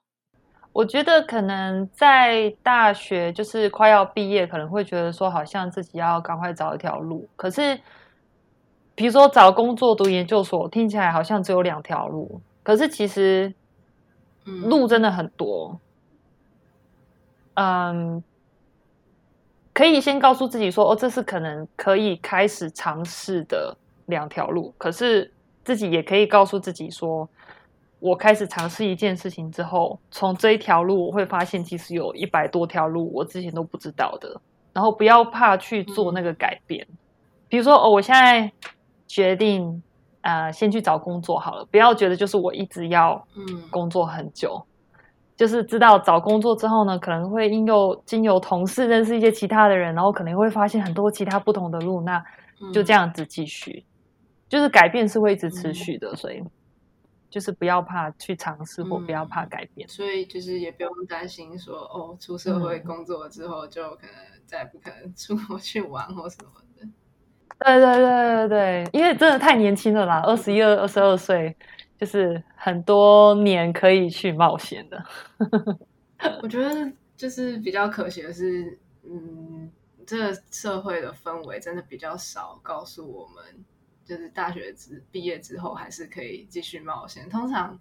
[0.75, 7.29] 我觉得可能在大学就是快要毕业，可能会觉得说好像自己要赶快找一条路。
[7.37, 7.79] 可是，
[8.97, 12.41] 比如说找工作、读研究所，听起来好像只有两条路。
[12.65, 13.55] 可是其实，
[14.45, 15.81] 路真的很多。
[17.55, 18.21] 嗯，
[19.73, 24.75] 可以先告诉自己说，哦，这是可能可以开始尝试的两条路。
[24.77, 25.33] 可是
[25.63, 27.29] 自己也可以告诉自己说。
[28.05, 34.38] 我开始尝试一件事情之后，从这一条路我会发现，其实有一百多条路我之前都不知道的。
[34.75, 36.87] 然后不要怕去做那个改变，
[37.49, 38.53] 比如说哦，我现在
[39.07, 39.83] 决定
[40.21, 43.62] 呃先去找工作好了，不要觉得就是我一直要嗯。
[43.71, 44.62] 工作很久，
[45.35, 52.23] 就是知道找工作之后呢，可能会因有经由同事认识一些其他的人，然后可能会发现很多其他不同的路，那
[52.71, 53.83] 就这样子继续，
[54.47, 56.43] 就是改变是会一直持续的，所以。
[57.35, 64.14] 就是不要怕去尝试，或不要怕改变，所以就是也不用担心说哦，出社会工作之后就可能
[64.47, 66.87] 再也不可能出国去玩或什么的。
[67.59, 68.49] 对对对对
[68.85, 71.57] 对，因为真的太年轻了啦，二十一二、二十二岁，
[71.99, 75.05] 就是很多年可以去冒险的。
[76.40, 79.68] 我觉得就是比较可惜的是，嗯，
[80.07, 83.42] 这个社会的氛围真的比较少告诉我们。
[84.05, 87.29] 就是大学之毕业之后还是可以继续冒险。
[87.29, 87.79] 通常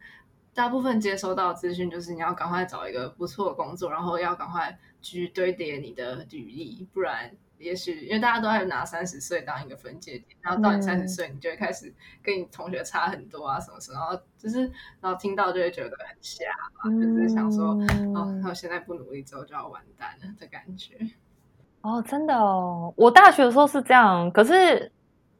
[0.53, 14.61] 大部分接收到资讯就是你要赶快找一个不错的工作，然后要赶快去堆叠你的履历，不然也许因为大家都在拿三十岁当一个分界点，然后到你三十岁，你就会开始跟你同学差很多啊什么什么，然后就是
[15.01, 16.45] 然后听到就会觉得很吓，
[16.83, 17.71] 就是想说
[18.15, 20.95] 哦，那我现在不努力之后就要完蛋了的感觉。
[21.81, 24.91] 哦，真的哦，我大学的时候是这样，可是。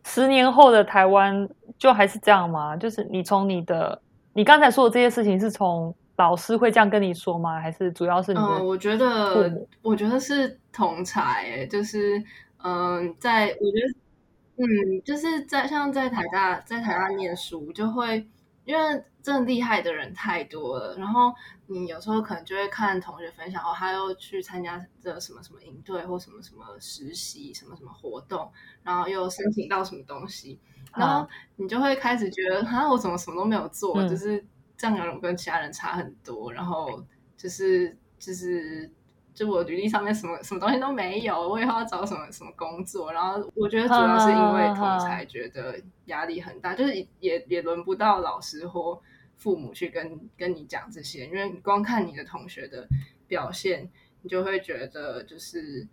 [0.06, 2.76] 十年后的台湾就还是这样吗？
[2.76, 4.02] 就是你从你的
[4.34, 7.60] 你刚才说的这些事情，是从老师会这样跟你说吗？
[7.60, 8.46] 还是主要是你的？
[8.46, 12.24] 嗯，我觉得，我觉得是同才，就是
[12.63, 18.28] 嗯，在我觉得，嗯，就是在像在台大，在台大念书，就会
[18.66, 21.33] 因为真的厉害的人太多了，然后
[21.67, 28.51] 你有时候可能就会看同学分享，哦，他又去参加这什么什么营队或什么什么实习，什么什么活动。
[28.83, 30.59] 然后又申请到什么东西，
[30.93, 34.45] 然后你就会开始觉得，啊，我怎么什么都没有做，就是
[34.77, 36.51] 这样，我跟其他人差很多。
[36.51, 37.01] 然后
[37.38, 38.91] 就是就是
[39.33, 43.13] 就我履历上面什么什么东西都没有，我以后要找什么什么工作。
[43.13, 49.01] 然后我觉得主要是因为同才觉得压力很大，就是也也轮不到老师或
[49.38, 52.88] 父母去跟跟你讲这些，因为你光看你的同学的
[53.28, 53.89] 表现，
[54.22, 55.88] 你就会觉得就是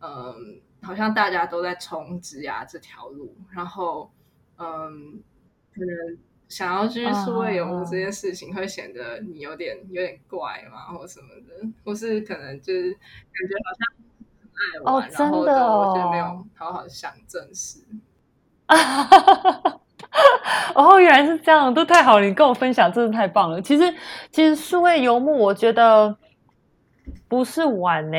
[0.00, 0.60] 嗯。
[0.84, 4.12] 好像大家都在冲职涯这条路，然后，
[4.58, 5.18] 嗯，
[5.72, 13.00] 可能想要去数位游牧这件事情，会显得你有点有点怪嘛，或什么的，或是可能就是感
[13.48, 13.88] 觉好像
[14.74, 17.82] 很爱玩，然后就没有好好想正事。
[20.74, 23.60] 哦，原来是这样，都太好了，你跟我分享真的太棒了。
[23.60, 23.94] 其实，
[24.30, 26.16] 其实数位游牧，我觉得
[27.28, 28.16] 不是玩呢，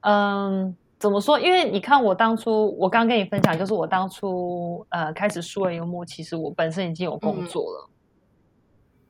[0.00, 0.76] 嗯。
[0.98, 1.38] 怎么说？
[1.38, 7.90] 因为你看，我当初我刚跟你分享，就是我当初呃开始数位游牧，其实我本身已经有工作了，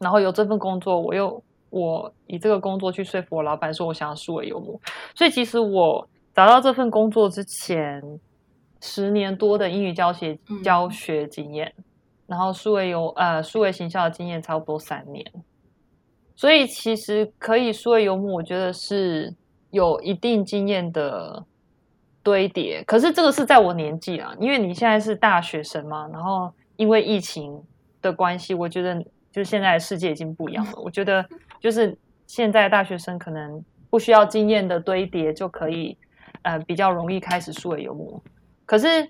[0.00, 4.78] 然后有这份工作，我又我以这个工作去说服我老板说我想要数位游牧，
[5.14, 8.02] 所以其实我找到这份工作之前，
[8.86, 11.74] 十年多的英语教学教学经验，
[12.26, 15.26] 然后数位游呃数位行销的经验差不多三年，
[16.36, 19.34] 所以其实可以数位游牧，我觉得是
[19.70, 21.44] 有一定经验的。
[22.22, 27.62] 堆叠，可是这个是在我年纪啊，因为你现在是大学生嘛，然后因为疫情
[28.02, 30.72] 的关系，我觉得就是现在的世界已经不一样了。
[30.82, 31.24] 我觉得
[31.60, 31.96] 就是
[32.26, 35.96] 现在大学生可能不需要经验的堆叠就可以，
[36.42, 38.20] 呃，比较容易开始数位游牧。
[38.66, 39.08] 可是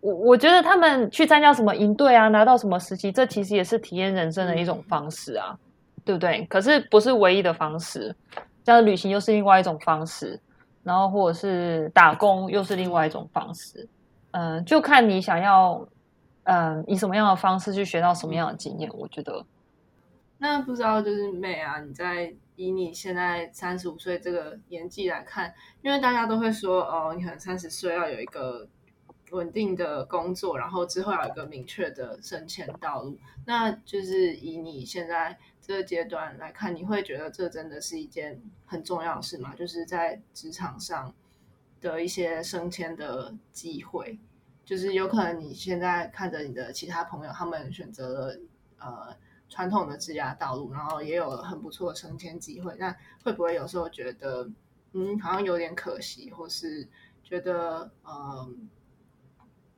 [0.00, 5.58] 我我觉得他们去参加什么营队啊，拿到什么实习，这其实也是体验人生的一种方式啊，
[6.04, 6.44] 对不对？
[6.50, 8.14] 可是不是唯一的方式，
[8.64, 10.38] 像旅行又是另外一种方式。
[10.82, 13.88] 然后或者是打工，又是另外一种方式，
[14.30, 15.84] 嗯，就看你想要，
[16.44, 18.88] 嗯，以什么样的方式去学到什么样的经验。
[18.94, 19.44] 我觉得，
[20.38, 28.64] 那不知道就是妹啊，你在以你现在三十五岁这个年纪来看，因为大家都会说，哦，你可能三十岁要有一个
[29.30, 33.18] 稳定的工作，然后之后有一个明确的升迁道路。
[33.44, 35.38] 那就是以你现在。
[35.66, 39.52] 这个阶段来看，你会觉得这真的是一件很重要的事吗？
[39.56, 41.12] 就是在职场上
[41.80, 44.16] 的一些升迁的机会，
[44.64, 48.40] 就是有可能你现在看着你的其他朋友，他们选择了
[48.78, 49.16] 呃
[49.48, 54.48] 传统的职涯道路，然后也有很不错的升迁机会，那会不会有时候觉得
[54.92, 56.86] 嗯好像有点可惜，或是
[57.24, 58.68] 觉得嗯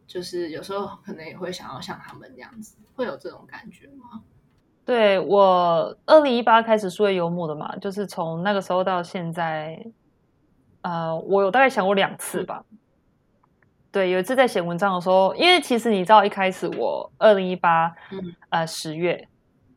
[0.09, 4.22] 就是有时候可能也会想要像他们那样子，会有这种感觉吗？
[4.84, 9.78] 对我二零一八开始数位游牧的嘛，就是从那个时候到现在，
[10.80, 12.64] 呃，我有大概想过两次吧。
[13.92, 17.94] 对，有一次在写文章的时候，因为其实你知道，一开始我二零一八，
[18.48, 19.28] 呃，十月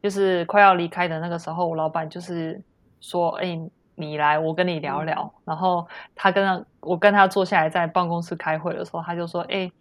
[0.01, 2.61] 就是快要离开的那个时候，我老板就是
[3.01, 3.59] 说：“哎，
[3.95, 9.71] 你来，我跟你聊聊。”然后他跟我跟他坐下来在办公室开会的时候，他就说：“哎，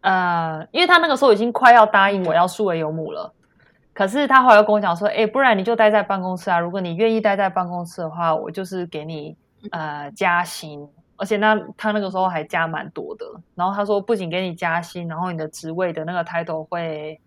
[0.00, 3.32] 呃，因为他那个时候已经快要答应我要数位游牧了，
[3.92, 9.36] 可是他后来又跟我讲说：‘哎，不然你就待在办公室啊，如果你愿意待在办公室的话，我就是给你
[9.70, 10.88] 呃加薪。’”
[11.20, 13.26] 而且那他那个时候还加蛮多的，
[13.56, 17.20] 然后他说不仅给你加薪，然后你的职位的那个 title 会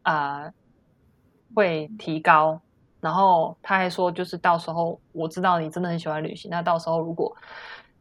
[0.00, 0.50] 啊
[1.54, 2.58] 会提高，
[2.98, 7.36] 然后他还说就是到时候我知道你真的很喜欢旅行，那到时候如果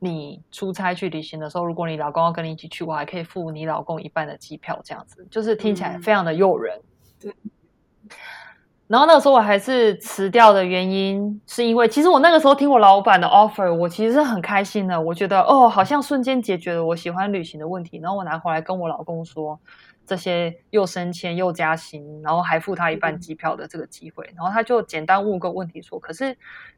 [0.05, 6.79] 你出差去旅行的时候，如果你老公要跟你一起去，我还可以付你老公一半的机票，这样子就是听起来非常的诱人。
[7.19, 7.33] 对。
[8.87, 15.01] 然后那个时候我还是辞掉的原因，是因为其实我那个时候听我老板的 offer，我其实是很开心的。
[15.01, 17.97] 我觉得哦，好像瞬间解决了我喜欢旅行的问题。
[17.97, 19.59] 然后我拿回来跟我老公说，
[20.05, 24.31] 这些又升迁又加薪，然后还付他一半机票的这个机会。
[24.35, 26.37] 然后他就简单问个问题说：“可是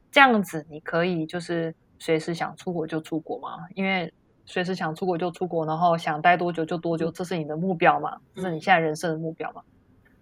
[0.09, 3.67] 这样子，你可以就是随时想出国就出国嘛？
[3.75, 4.13] 因为
[4.45, 8.17] 随时想出国就出国，然后想待多久就多久，这是你的目标嘛？
[8.35, 9.61] 这是你现在人生的目标嘛？”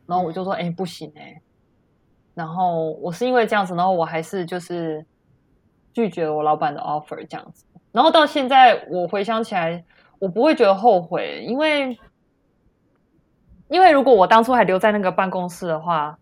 [0.07, 1.41] 然后我就说：“哎，不行哎。”
[2.33, 5.05] 然后我是因为这样子，然后我还是就是
[5.93, 7.65] 拒绝我老板的 offer 这样子。
[7.91, 9.85] 然后到现在我回想起来，
[10.19, 11.97] 我不会觉得后悔，因为
[13.69, 16.19] 因为如果我当初还留在那个办公室的话，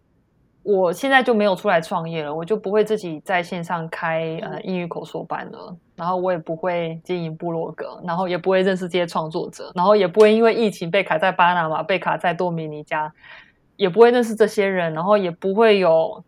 [0.64, 13.14] 我现在就没有出来创业了，我就不会自己在线上开呃英语口说班了，然后我也不会经营部落格，然后也不会认识这些创作者，然后也不会因为疫情被卡在巴拿马，被卡在多米尼加。
[13.76, 16.24] 也不会认识这些人，然后也不会有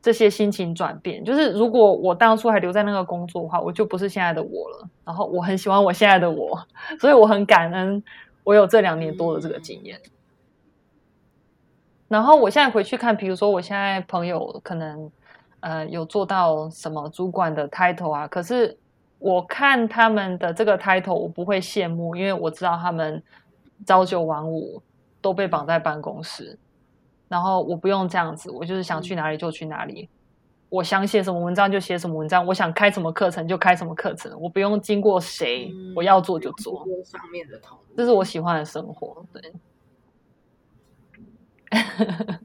[0.00, 1.22] 这些心情转变。
[1.22, 4.88] 就是如果我当初还留在那个工作的话，我就不是现在的我了。
[5.04, 6.58] 然后我很喜欢我现在的我，
[6.98, 8.02] 所以我很感恩
[8.42, 10.00] 我有这两年多的这个经验。
[12.08, 15.10] 然后我现在回去看，比如说我现在朋友可能
[15.60, 18.76] 呃有做到什么主管的 title 啊，可是
[19.18, 23.22] 我看他们的这个 title，我不会羡慕，因为我知道他们
[23.86, 24.82] 朝九晚五
[25.20, 26.58] 都被绑在办公室。
[27.28, 30.08] 然后我不用这样子，我就是想去哪里就去哪里，
[30.70, 36.86] 我想写什么文章就写什么文章，我想开什么课程就开什么课程，我不用经过谁，我要做就做。
[37.04, 39.22] 上面的同，这是我喜欢的生活。
[39.30, 39.42] 对，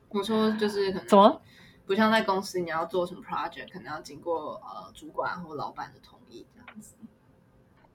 [0.09, 1.41] 我说就是可能怎么？
[1.85, 6.95] 不像在公司，你要做什么 project，可能要经过呃主管或老板的同意这样子。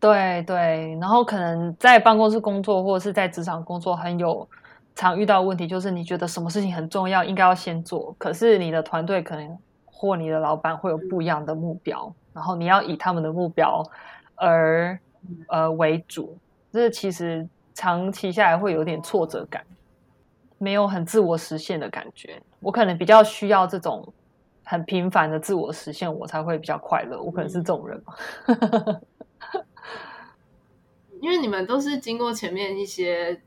[0.01, 4.49] 对对，然后可能在办公室工作或者是在职场工作很有。
[4.95, 13.81] 常遇到问题就是，你觉得什么事情很重要，应该要先做，可是你的团队可能或你的老板会有不一样的目标，然后你要以他们的目标
[14.35, 14.99] 而
[15.47, 16.37] 呃为主，
[16.73, 19.65] 这其实长期下来会有点挫折感，
[20.59, 22.43] 没有很自我实现的感觉。
[22.61, 24.13] 我可能比较需要这种
[24.65, 27.21] 很频繁的自我实现，我才会比较快乐。
[27.23, 28.17] 我可能是这种人吧，
[31.21, 33.41] 因为你们都是经过前面一些。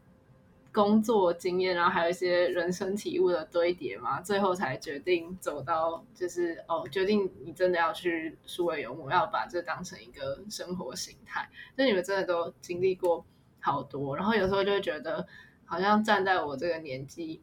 [0.73, 11.45] 工作经验，然后还有一些人生体悟的堆叠嘛，最后才决定走到就是哦，决定你真的要去数位游牧，要把这当成一个生活形态。
[11.77, 13.25] 就你们真的都经历过
[13.59, 15.27] 好多，然后有时候就会觉得，
[15.71, 17.41] 好像站在我这个年纪，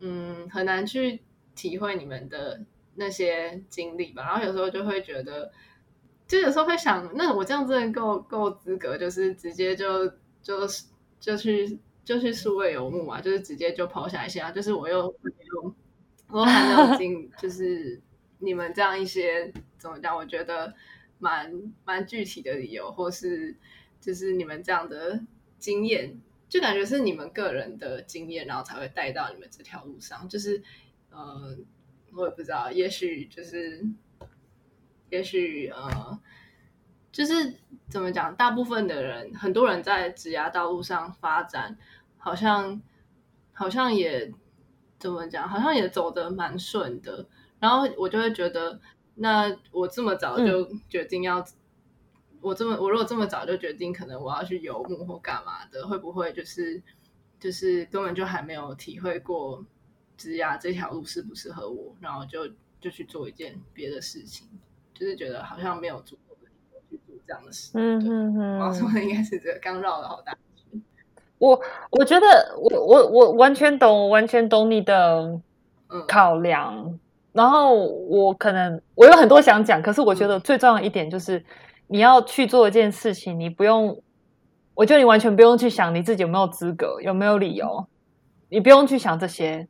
[0.00, 1.22] 嗯，很难去
[1.54, 2.60] 体会你们的
[2.96, 4.24] 那些经历吧。
[4.24, 5.52] 然后有时候就会觉得，
[6.26, 10.08] 就有时候会想，那我这样真的够够资格，就是直接就
[10.42, 10.66] 就
[11.20, 11.78] 就去。
[12.02, 15.14] 就去数位游牧嘛，就是直接就抛下一些，就是我又
[16.28, 18.00] 我还没有进， 就是
[18.40, 20.16] 你们这样一些怎么讲？
[20.16, 20.74] 我觉得
[21.20, 21.52] 蛮
[21.84, 23.54] 蛮具体的理由，或是
[24.00, 25.20] 就是你们这样的
[25.58, 26.18] 经验，
[26.50, 30.28] 就感觉是你们个人的经验，然后才会带到你们这条路上。
[30.28, 30.62] 就是
[31.08, 31.56] 呃，
[32.12, 33.82] 我也不知道，也许就是
[35.08, 36.20] 也许呃，
[37.10, 37.54] 就是
[37.88, 38.36] 怎么讲？
[38.36, 41.78] 大部分的人，很多人在职涯道路上发展。
[42.22, 42.82] 好像
[43.54, 44.30] 好像也
[44.98, 47.26] 怎么讲，好像也走得蛮顺的。
[47.58, 48.78] 然后我就会觉得，
[49.14, 51.42] 那我这么早就决定要，
[52.40, 56.82] 我这么我如果这么早就决定，可能我要去游牧或干嘛的，会不会就是
[57.38, 59.64] 就是根本就还没有体会过
[60.16, 62.48] 职涯这条路适不适合我，然后就
[62.80, 64.48] 就去做一件别的事情，
[64.94, 67.72] 就是觉得好像没有足够的理由去做这样的事。
[67.74, 70.82] 嗯嗯嗯，我说的应该是这个，刚绕了好大圈。
[71.38, 71.60] 我
[71.90, 75.40] 我觉得我我我完全懂，完全懂你的
[76.06, 76.98] 考量。
[77.32, 81.42] 然后我可能我有很多想讲，可是我觉得最重要一点就是，
[81.92, 84.00] 你要去做一件事情，你不用，
[84.74, 87.84] 我觉得你完全不用去想你自己有没有资格，有没有理由，
[88.48, 89.66] 你不用去想这些。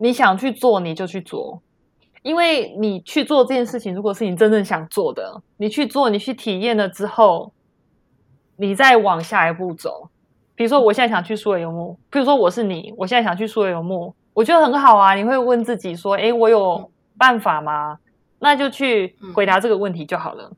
[0.00, 1.60] 你想去做你就去做，
[2.22, 7.52] 因为你去做这件事情，如果是你真正想做的，你去做，你去体验了之后，
[8.56, 10.08] 你再往下一步走。
[10.54, 15.14] 比如说，我现在想去数位游牧，比如说我是你，我现在想去数位游牧，我觉得很好啊。
[15.14, 16.88] 你会问自己说：“诶，我有
[17.18, 17.98] 办法吗？”
[18.38, 20.52] 那就去回答这个问题就好了。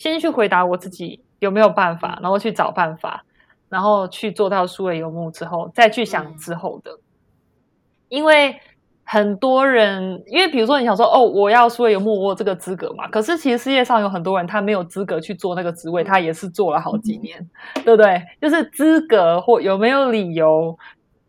[0.00, 3.22] 先去回答我自己有没有办法，然后去找办法，
[3.68, 6.98] 然后去做到数位游牧之后，再去想之后的。
[8.08, 8.58] 因为
[9.04, 13.06] 很多人，因为比如说你想说哦，我要数位游牧，我有这个资格嘛？
[13.08, 17.50] 可是其实世界上有很多人，他没有资格去做那个职位，他也是做了好几年，
[17.84, 18.22] 对不对？
[18.40, 20.78] 就是资格或有没有理由，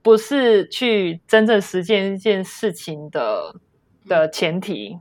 [0.02, 3.54] 不是去真正实践一件事情的
[4.08, 4.98] 的前提。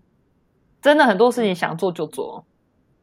[0.83, 2.45] 真的很多事情想做就做。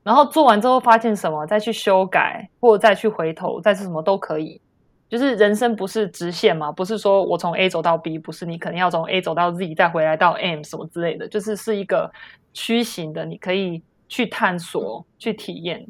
[0.07, 4.61] 然后做完之后发现什么，再去修改，或者再去回头，再是什么都可以。
[5.09, 12.09] 就是人生不是直线嘛，不是说我从 A 走到 B，不是你可能要从 A 走到 Z，再回来到 M 什么之类的，就是是一个
[12.53, 15.85] 曲形的，你可以去探索、去体验，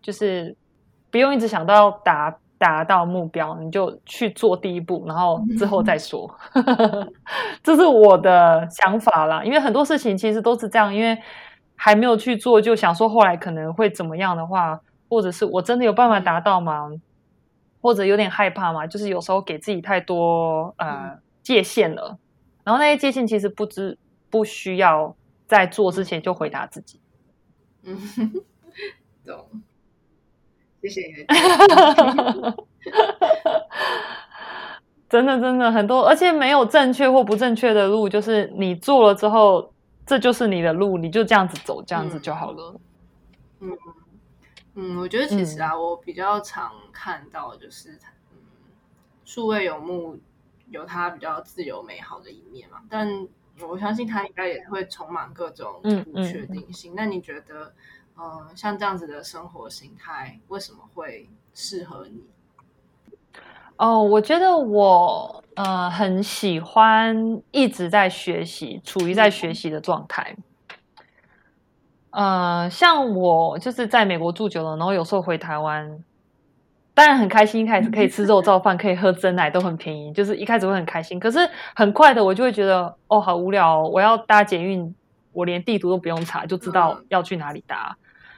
[0.00, 0.56] 就是
[1.10, 6.32] 不用一直想到达达到目标，你就去做第一步，然后之后再说。
[7.64, 11.18] 这是我的想法啦，因为很多事情其实都是这样，因为。
[11.76, 16.90] 还没有去做，就想说后来可能会怎么样的话，或者是我真的有办法达到吗？
[17.80, 18.86] 或者有点害怕嘛？
[18.86, 22.18] 就是有时候给自己太多呃界限了，
[22.64, 23.96] 然后那些界限其实不知
[24.28, 25.14] 不需要
[25.46, 27.00] 在做之前就回答自己。
[27.84, 27.96] 嗯，
[29.24, 29.46] 懂。
[30.82, 31.14] 谢谢你。
[35.08, 39.72] 真的真的很多，而且没有正确或不正确的路，就是你做了之后。
[40.06, 42.80] 这就是你的路，你就这样子走，这样子就好了。
[43.58, 43.76] 嗯
[44.74, 47.98] 嗯，我觉得其实啊，我比较常看到就是，
[48.30, 48.38] 嗯，
[49.24, 50.16] 数位游牧
[50.68, 53.26] 有它比较自由美好的一面嘛，但
[53.60, 56.94] 我相信它应该也会充满各种不确定性。
[56.94, 57.74] 那你觉得，
[58.14, 62.22] 呃，像这样子的生活形态，为什么会适合你？
[63.78, 70.34] 哦，我觉得我呃很喜欢一直在学习，处于在学习的状态。
[72.10, 76.02] 呃，像我就是在美国住久了，然后有时候回台湾，
[76.94, 81.20] 当然很开心，一开始可以吃肉燥饭，可以喝真奶，都很便宜，就是一开始会很开心。
[81.20, 81.38] 可是
[81.74, 84.94] 很快的，我就会觉得哦，好无聊，我要搭捷运，
[85.32, 87.94] 我连地图都不用查，就知道要去哪里搭。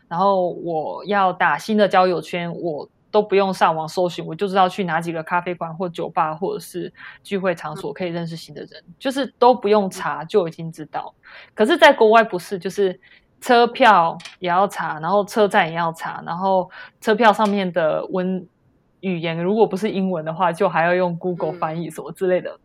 [0.08, 2.88] 然后我要打新的交友圈，我。
[3.10, 6.92] 都不用上网搜寻，我就知道去哪几个咖啡馆或酒吧，或者是
[7.22, 11.14] 聚会场所可以认识新的人，就是都不用查就已经知道。
[11.54, 13.00] 可是，在国外不是，就是
[13.40, 18.46] 车票也要查，然后车站也要查，然后车票上面的文
[19.00, 22.58] 语言如果不是英文的话，就还要用 Google 翻译什么之类的。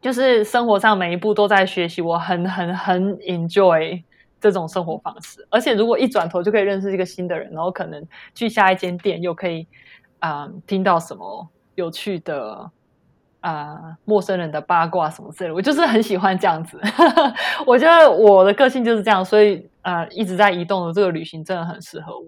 [0.00, 4.02] 就是生活上每一步都在学习，我很很很 enjoy。
[4.42, 9.64] 这种生活方式，而且如果一转头就可以认识一个新的人，然后可能去下一间店又可以
[10.18, 12.68] 啊听到什么有趣的
[13.38, 16.76] 啊陌生人的八卦什么之类的，我就是很喜欢这样子。
[17.64, 22.26] 我觉得我的个性就是这样，所以啊一直在移动的这个旅行真的很适合我。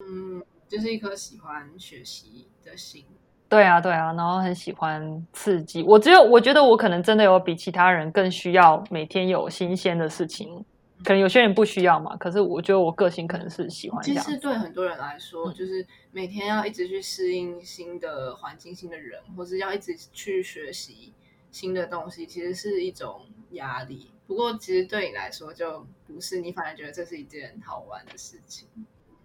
[0.00, 3.06] 嗯，就是一颗喜欢学习的心。
[3.48, 5.82] 对啊，对啊，然后很喜欢刺激。
[5.82, 10.62] 我只有我觉得我可能真的有比其他人更需要每天有新鲜的事情。
[11.04, 14.02] 可能有些人不需要嘛，可是我觉得我个性可能是喜欢。
[14.02, 21.12] 其实对很多人来说，就是每天要一直去适应新的环境、新的人，或是要一直去学习
[21.50, 24.10] 新的东西，其实是一种压力。
[24.26, 28.66] 不过，其实对你来说就不是，你反而觉得这是一件好玩的事情。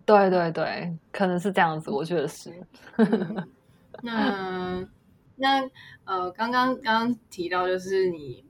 [0.05, 2.53] 对对对，可能是这样子，我觉得是。
[4.03, 4.85] 那
[5.37, 5.61] 那
[6.03, 8.43] 呃，刚刚刚刚提到就是你。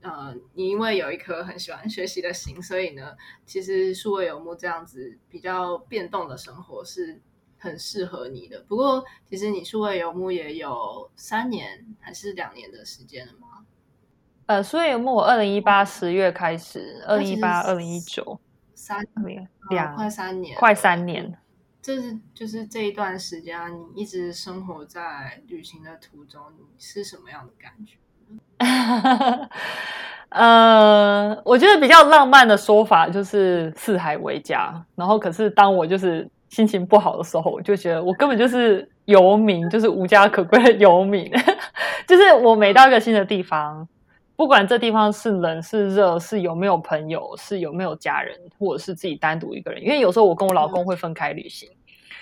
[0.00, 7.20] 呃，你因为有一颗很喜欢学习的心，所以呢，其实数位游牧这样子比较变动的生活是
[7.58, 8.60] 很适合你的。
[8.68, 13.66] 不过，其实你数位游牧也有三年还是两年的时间了吗？
[14.46, 18.40] 呃，数位游牧我二零一八十月开始，二零一八二零一九
[18.74, 21.36] 三年两快三年，快三年。
[21.82, 27.96] 这是就是这一段时间，你一直生活在旅行的途中，你是什么样的感觉？
[30.30, 34.84] 呃，我觉得比较浪漫的说法就是四海为家。
[34.94, 41.32] 然后，可是当我就是心情不好的时候，我就觉得我根本就是游民，就是无家可归的游民。
[42.06, 43.88] 就是我每到一个新的地方，
[44.36, 49.82] 不管这地方是冷是热，是有没有朋友，是有没有家人，或者是自己单独一个人。
[49.82, 51.70] 因为有时候我跟我老公会分开旅行，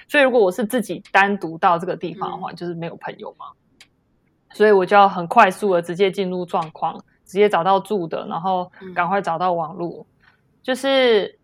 [0.06, 3.46] 所以如果我是自己单独到这个地方的话，就是没有朋友嘛。
[4.56, 10.06] 所以我就要很快速的直接进入状况，直接找到住的，然后嗯赶快找到网络。
[10.62, 11.38] 就是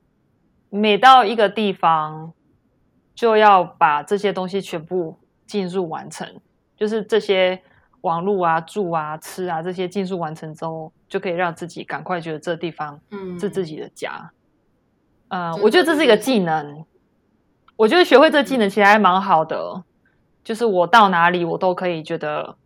[0.70, 2.32] 每到一个地方，
[3.14, 6.26] 就要把这些东西全部进入完成，
[6.74, 7.60] 就是这些
[8.00, 14.32] 网络啊、住啊、吃啊这些进入完成之后，就可以让自己赶快觉得这地方嗯是自己的家。
[15.28, 16.82] 嗯、我觉得这是一个技能。
[17.76, 19.84] 我觉得学会这技能其实还蛮好的，
[20.42, 22.56] 就是我到哪里我都可以觉得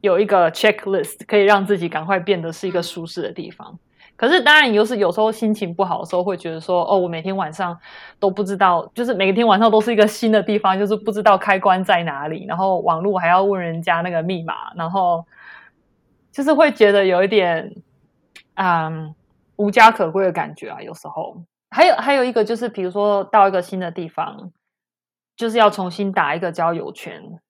[0.00, 3.78] 有一个 checklist，可以让自己赶快变得是一个舒适的地方。
[4.16, 7.78] 可是当然，有时有时候心情不好的时候，会觉得说，哦，我每天晚上
[8.18, 15.24] 都不知道，就是每天晚上都是一个新的地方，就是不知道开关在哪里，然后网络还要问人家那个密码，然后
[16.30, 17.74] 就是会觉得有一点，
[18.56, 19.14] 嗯，
[19.56, 20.82] 无家可归的感觉啊。
[20.82, 21.38] 有时候
[21.70, 24.52] 还有还有一个就是，比如说到一个新的地方，
[25.34, 27.40] 就是要重新打一个交友圈，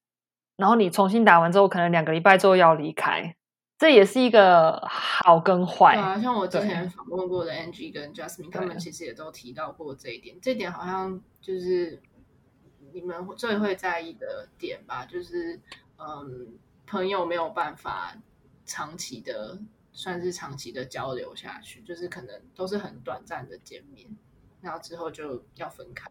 [0.61, 3.35] 然后你重新打完之后，可能两个礼拜之后要离开，
[3.79, 5.95] 这也是一个好跟坏。
[5.95, 10.37] 对啊，像我之前访问过的 Angie 跟 Jasmine，他们其实也都提到过这一点。
[10.41, 12.01] 这点好像就是
[12.93, 15.59] 你们最会在意的点吧，就是
[15.97, 16.49] 嗯，
[16.87, 18.15] 朋友没有办法
[18.67, 19.59] 长期的，
[19.93, 24.07] 算是长期的交流下去，就是可能都是很短暂的见面，
[24.61, 26.11] 然后之后就要分开。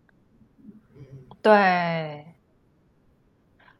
[0.95, 1.04] 嗯，
[1.41, 2.26] 对，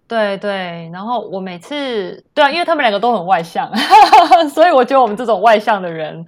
[0.10, 3.72] 对对，然后我每次对啊，因为他们两个都很外向，
[4.50, 6.26] 所以我觉得我们这种外向的人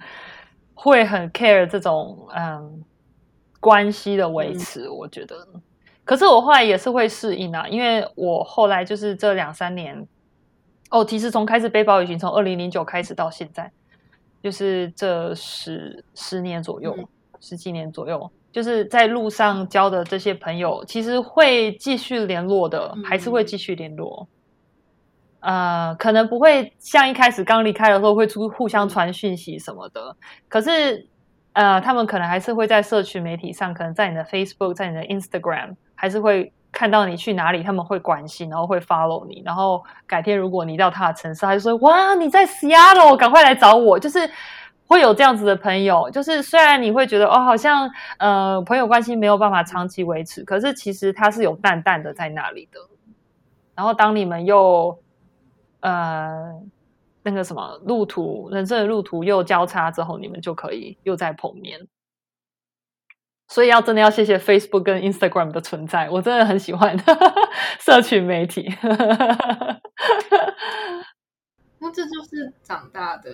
[0.72, 2.84] 会很 care 这种嗯
[3.60, 4.88] 关系的维持。
[4.88, 5.36] 我觉得，
[6.04, 10.06] 可是我后来也是会适应啊，因为我后来就是这两三年，
[10.90, 13.70] 哦，其实从开始背包旅行，从二零零九开始到现在，
[14.42, 17.06] 就是这十十年左右，嗯。
[17.44, 24.28] 十几年左右，就是在路上交的这些朋友，其实会继续联络的，还是会继续联络。
[25.40, 30.14] 呃，可能不会像一开始刚离开的时候会出互相传讯息什么的，
[30.48, 31.08] 可是
[31.54, 44.20] 呃，他们可能还是会在社群媒体上，可能在你的 Facebook，在你的 Instagram，还是会看到你去哪里，他们会关心，然后会 follow 你，然后改天如果你到他的城市，他就说哇你在 Seattle，赶快来找我，就是
[44.92, 46.10] 会有这样子的朋友。
[46.10, 52.78] 就是虽然你会觉得哦，好像呃朋友关系没有办法长期维持，可是其实它是有淡淡的在那里的。
[53.74, 55.02] 然后当你们又
[55.80, 56.52] 呃
[57.22, 61.88] 那个什么路途人生的路途又交叉之后，你们就可以又再碰面。
[63.48, 66.96] 所以要真的要谢谢 Facebook 跟 Instagram 的存在，我真的很喜欢
[67.80, 68.74] 社群媒体。
[71.78, 73.30] 那这就是长大的，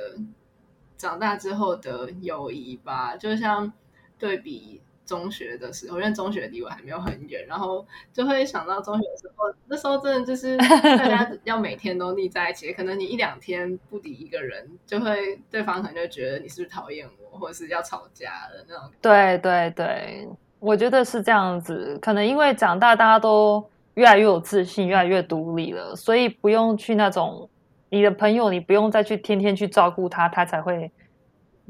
[0.98, 3.16] 长大之后的友谊吧。
[3.16, 3.72] 就像
[4.18, 18.90] 对比中学的时候，因为中学离我还没有很远，然后就会想到中学的时候，那时候真的就是大家 要每天都腻在一起，可能你一两天不理一个人，就会对方可能就觉得你是不是讨厌我，或者是要吵架的那种。
[19.00, 20.28] 对对对，
[20.58, 21.98] 我觉得是这样子。
[22.02, 27.48] 可能因为长大，大家都越来越有自信，越来越独立了，所以不用去那种
[27.90, 30.90] 你的朋友，你不用再去天天去照顾他，他才会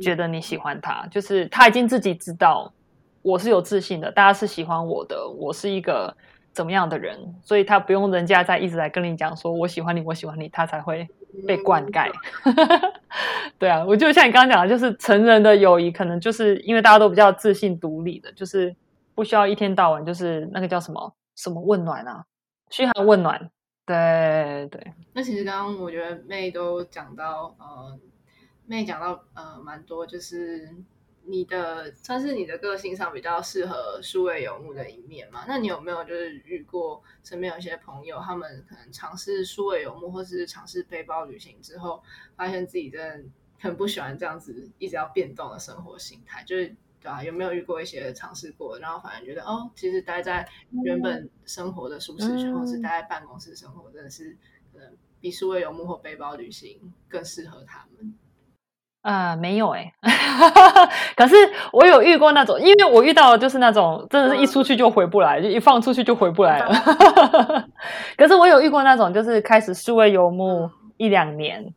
[0.01, 1.07] 觉得你喜欢他。
[1.11, 2.73] 就是他已经自己知道
[3.23, 6.13] 我是有自信的，大家是喜欢我的，我是一个
[6.53, 11.07] 怎么样的人，所以他不用人家再一直来跟你讲说我喜欢你，我喜欢你，他才会
[11.47, 12.11] 被灌溉。
[13.59, 18.75] 对啊，我就像你刚刚讲的，就是成人的友谊，可能就是因为大家都比较自信独立的，就是
[19.15, 22.25] 不需要一天到晚就是那个叫什么什么温暖啊，
[22.71, 23.51] 嘘寒问暖。
[23.89, 27.99] 对对，那其实刚刚我觉得妹都讲到，呃，
[28.67, 30.69] 妹讲到呃蛮多，就是
[31.25, 35.47] 你的算是你的个性上比较适合数位游牧的一面嘛。
[35.49, 42.03] 那你有没有就是遇过身边有些朋友，他们可能尝试数位游牧或是尝试背包旅行之后，
[42.37, 43.29] 发现自己真的
[43.59, 46.77] 很不喜欢这样子一直要变动的生活形态，就是。
[47.01, 50.47] 对啊，有没有遇过一些尝试过，然后反而觉得哦，其实待在
[50.85, 52.79] 原本生活的舒适圈，嗯或是。
[52.81, 54.37] 待在办公室生活，真的是
[54.73, 54.91] 可能
[55.21, 58.15] 比数位游牧或背包旅行更适合他们。
[59.03, 59.91] 啊、没有哎、
[61.17, 61.35] 可是
[61.73, 66.75] 我有遇过那种，因为我遇到的就是那种真的是一出去就回不来，就一放出去就回不来了。
[68.19, 70.69] 可是我有遇过那种，就是开始数位游牧
[70.99, 71.73] 一两年，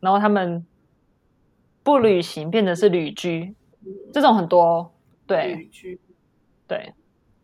[0.00, 0.66] 然后他们
[1.84, 3.54] 不旅行，变成是旅居，
[4.12, 4.90] 这种很多哦。
[5.26, 5.68] 对，
[6.68, 6.94] 对，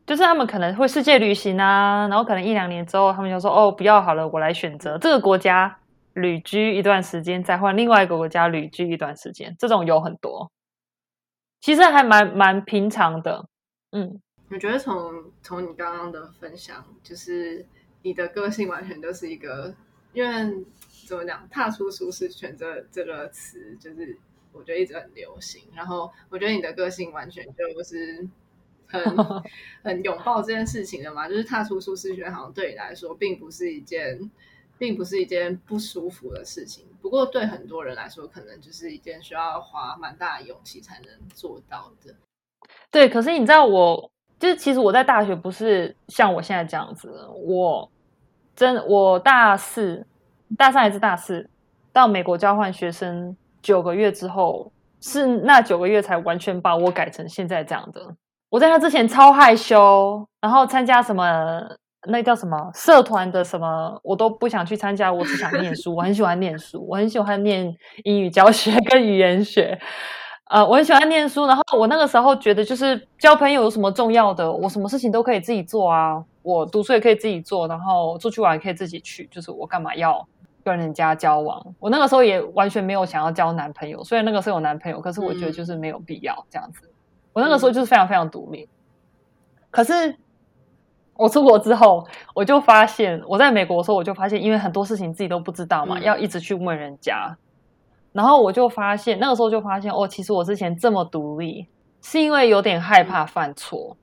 [0.06, 5.78] 就是他们可能会世界旅行啊，然后可能一两年之后，他们就说哦，不要好了，我来选择这个国家
[6.14, 10.52] 旅居一段时间，再换另外一个国家旅居一段时间，这种有很多，
[11.60, 13.48] 其实还蛮蛮平常的。
[13.90, 17.66] 嗯，我觉得从从你刚刚的分享，就是
[18.02, 19.74] 你的个性完全就是一个
[20.12, 20.64] 因为
[21.06, 24.16] 怎么讲，踏出舒适圈这这个词，就是
[24.52, 25.62] 我觉得一直很流行。
[25.74, 28.28] 然后我觉得你的个性完全就是
[28.86, 29.02] 很
[29.82, 34.30] 很拥抱这件事情的嘛，就是踏出舒适圈，好像对你来说并不是一件，
[34.78, 36.86] 并不是一件不舒服的事情。
[37.00, 42.14] 不过对很多人来说，可能就是一件需要花蛮大的勇气才能做到的。
[42.90, 47.90] 对，可是你知道，我就是其实我在大学不是像我现在这样子，我
[48.54, 50.06] 真我大四。
[50.58, 51.48] 大三还是大四，
[51.94, 58.00] 到美国交换学生九个月之后，是那九个月才完全把我改成现在这样的。
[58.50, 61.62] 我在那之前超害羞，然后参加什么
[62.08, 65.12] 那叫什么社团的什么，我都不想去参加。
[65.12, 69.78] 我只想念书，我很喜欢念书，我很喜欢念英语教学跟语言学。
[70.50, 74.52] 呃，我很喜欢念书，然后我那个时候觉得，就是交朋友有什么重要的？
[74.52, 80.28] 我什么事情都可以自己做啊，我读书也可以自己做，然后出去玩也可以自己去，就是我干嘛要？
[80.64, 86.88] 跟人家交往，我那个时候也完全没有想要交男朋友，虽然那个时候有男朋友，可是我觉得就是没有必要这样子。
[87.32, 88.68] 我那个时候就是非常非常独立。
[89.70, 90.14] 可是
[91.14, 97.36] 我出国之后，我就发现我在美国的时候，我就发现，因为很多事情自己都不知道嘛，要一直去问人家。
[98.12, 101.66] 然后我就发现，那个时候就发现，哦，其实我之前这么独立，
[102.02, 103.96] 是因为有点害怕犯错。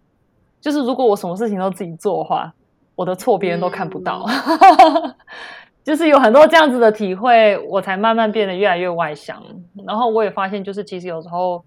[0.60, 2.52] 就是如果我什么事情都自己做的话，
[2.96, 4.26] 我的错别人都看不到。
[5.90, 9.44] 就是有很多这样子的体会，我才慢慢变得越来越外向。
[9.88, 11.66] 然后我也发现，就是其实有时候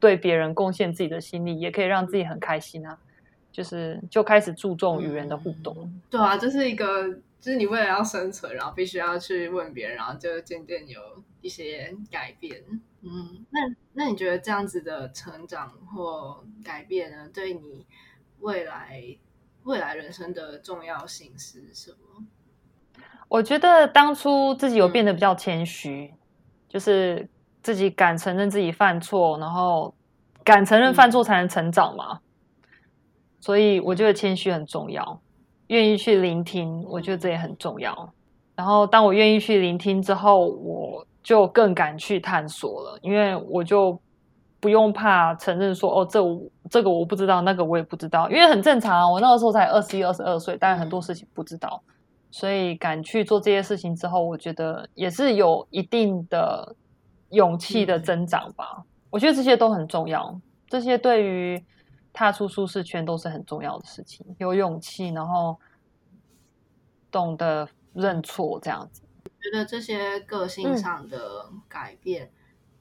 [0.00, 2.98] 对别人贡献自己的心力，也可以让自己很开心啊。
[3.52, 5.92] 就是就开始注重与人的互动。
[6.08, 10.98] 对啊，就是一个，就是你为了要生存，然后必须要去问别人，然后就渐渐有
[11.42, 12.62] 一些改变。
[13.02, 13.60] 嗯，那
[13.92, 17.84] 那你觉得这样子的成长或改变呢，对你
[18.38, 19.02] 未来
[19.64, 22.24] 未来人生的重要性是什么？
[23.28, 26.12] 我觉得当初自己有变得比较谦虚，
[26.68, 27.28] 就是
[27.62, 29.94] 自己敢承认自己犯错，然后
[30.42, 32.18] 敢承认犯错才能成长嘛。
[33.40, 35.20] 所以我觉得谦虚很重要，
[35.68, 38.12] 愿意去聆听，我觉得这也很重要。
[38.56, 44.00] 然后当我愿意去聆听之后，我就更敢去探索了，因为我就
[44.58, 46.20] 不用怕承认说哦，这
[46.68, 49.08] 这个我不知道，那个我也不知道，因为很正常啊。
[49.08, 51.80] 我那个时候才二十一、二十二岁，当然很多事情不知道。
[52.30, 56.76] 所以敢去做这些事情之后，我觉得也是有一定的
[57.30, 58.84] 勇气的增长吧。
[59.08, 61.64] 我觉得这些都很重要，这些对于
[62.12, 64.26] 踏出舒适圈都是很重要的事情。
[64.38, 65.58] 有勇气，然后
[67.10, 69.02] 懂得认错，这样子。
[69.40, 72.30] 觉得这些个性上的改变，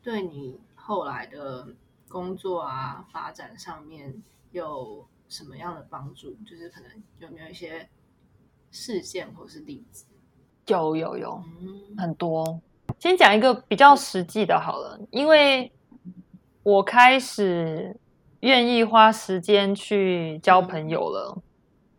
[0.04, 1.68] 对你后来的
[2.10, 4.22] 工作啊发展上面
[4.52, 6.34] 有什么样的帮助？
[6.46, 7.88] 就是可能有没有一些？
[8.78, 10.06] 事件或是例子，
[10.68, 11.44] 有有有
[11.98, 12.62] 很多。
[13.00, 15.72] 先讲一个比较实际的，好了，因为
[16.62, 17.98] 我开始
[18.42, 21.42] 愿意花时间去交朋友了。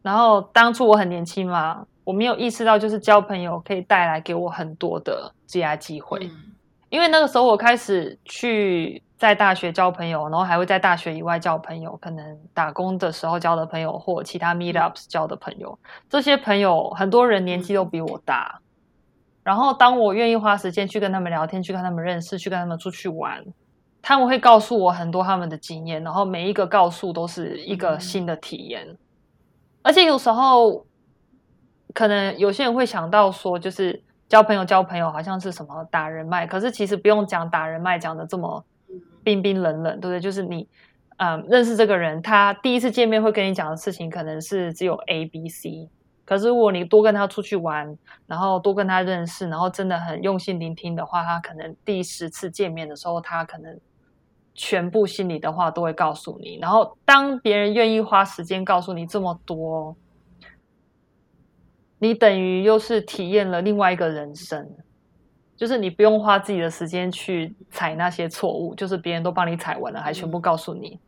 [0.02, 6.30] 然后当初我很年轻嘛，我没有意识到，就是交朋友可以带来给我很多的职业机会。
[6.90, 9.02] 因为那个时候我开始去。
[9.18, 15.76] 在大学交朋友，然后还会在大学以外交朋友，可能打工的时候交的朋友，或其他 meetups 交的朋友。
[16.08, 18.60] 这些朋友很多人年纪都比我大，
[19.42, 23.44] 然后当我愿意花时间去跟他们聊天，去跟他们认识，去跟他们出去玩，
[24.00, 28.96] 他们会告诉我很多他们的经验，然后每一个告诉都是一个新的体验。
[29.82, 30.86] 而且有时候，
[31.92, 38.64] 可能有些人会想到说，就是交朋友交朋友好像是什么打人脉，可是其实不用讲打人脉讲的这么。
[39.28, 40.18] 冰冰冷冷，对不对？
[40.18, 40.66] 就是你，
[41.18, 45.90] 嗯，认识这个人，他第一次见面会跟你讲的事情，可能是只有 A、B、C。
[46.24, 53.78] 可是如果你多跟他出去玩，然后多跟他认识，然后真的很用心聆听的话，他可能第十次见面的时候，他可能
[54.54, 56.58] 全部心里的话都会告诉你。
[56.58, 59.94] 然后当别人愿意花时间告诉你这么多，
[61.98, 64.70] 你等于又是体验了另外一个人生。
[65.58, 71.00] 就是你不用花自己的时间去踩那些错误，就是别人都帮你踩完了，还全部告诉你。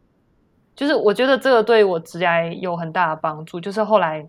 [0.74, 3.60] 就是我觉得这个对我职业有很大的帮助。
[3.60, 4.28] 就是后来，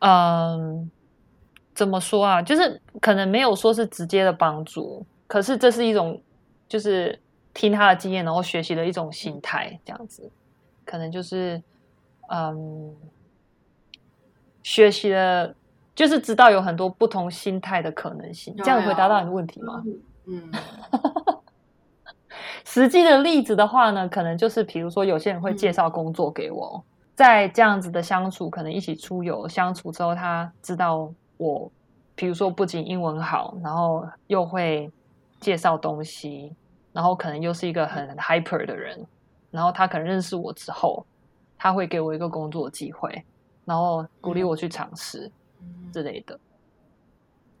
[0.00, 0.90] 嗯，
[1.74, 2.42] 怎么说啊？
[2.42, 6.20] 就是可能没有说是直接的帮助，可是这是一种，
[6.68, 7.16] 就是
[7.54, 10.28] 听他的经验，然后学习的一种心态，这样子，
[10.84, 11.62] 可能就是
[12.28, 12.96] 嗯，
[14.64, 15.54] 学习了。
[16.00, 19.84] 就是知道有很多不同心态的可能性，这样回答到你的问题吗？
[20.24, 20.50] 嗯，
[22.64, 26.82] 实际的例子的话呢，可能就是比如说有些人会介绍工作给我，
[27.14, 31.70] 在这样子的相处，可能一起出游相处之后，他知道我
[32.14, 34.90] 比如说不仅英文好，然后又会
[35.38, 36.50] 介绍东西，
[36.94, 39.06] 然后可能又是一个很 hyper 的人，
[39.50, 41.04] 然后他可能认识我之后，
[41.58, 43.22] 他会给我一个工作机会，
[43.66, 45.30] 然后鼓励我去尝试
[45.92, 46.38] 之类的。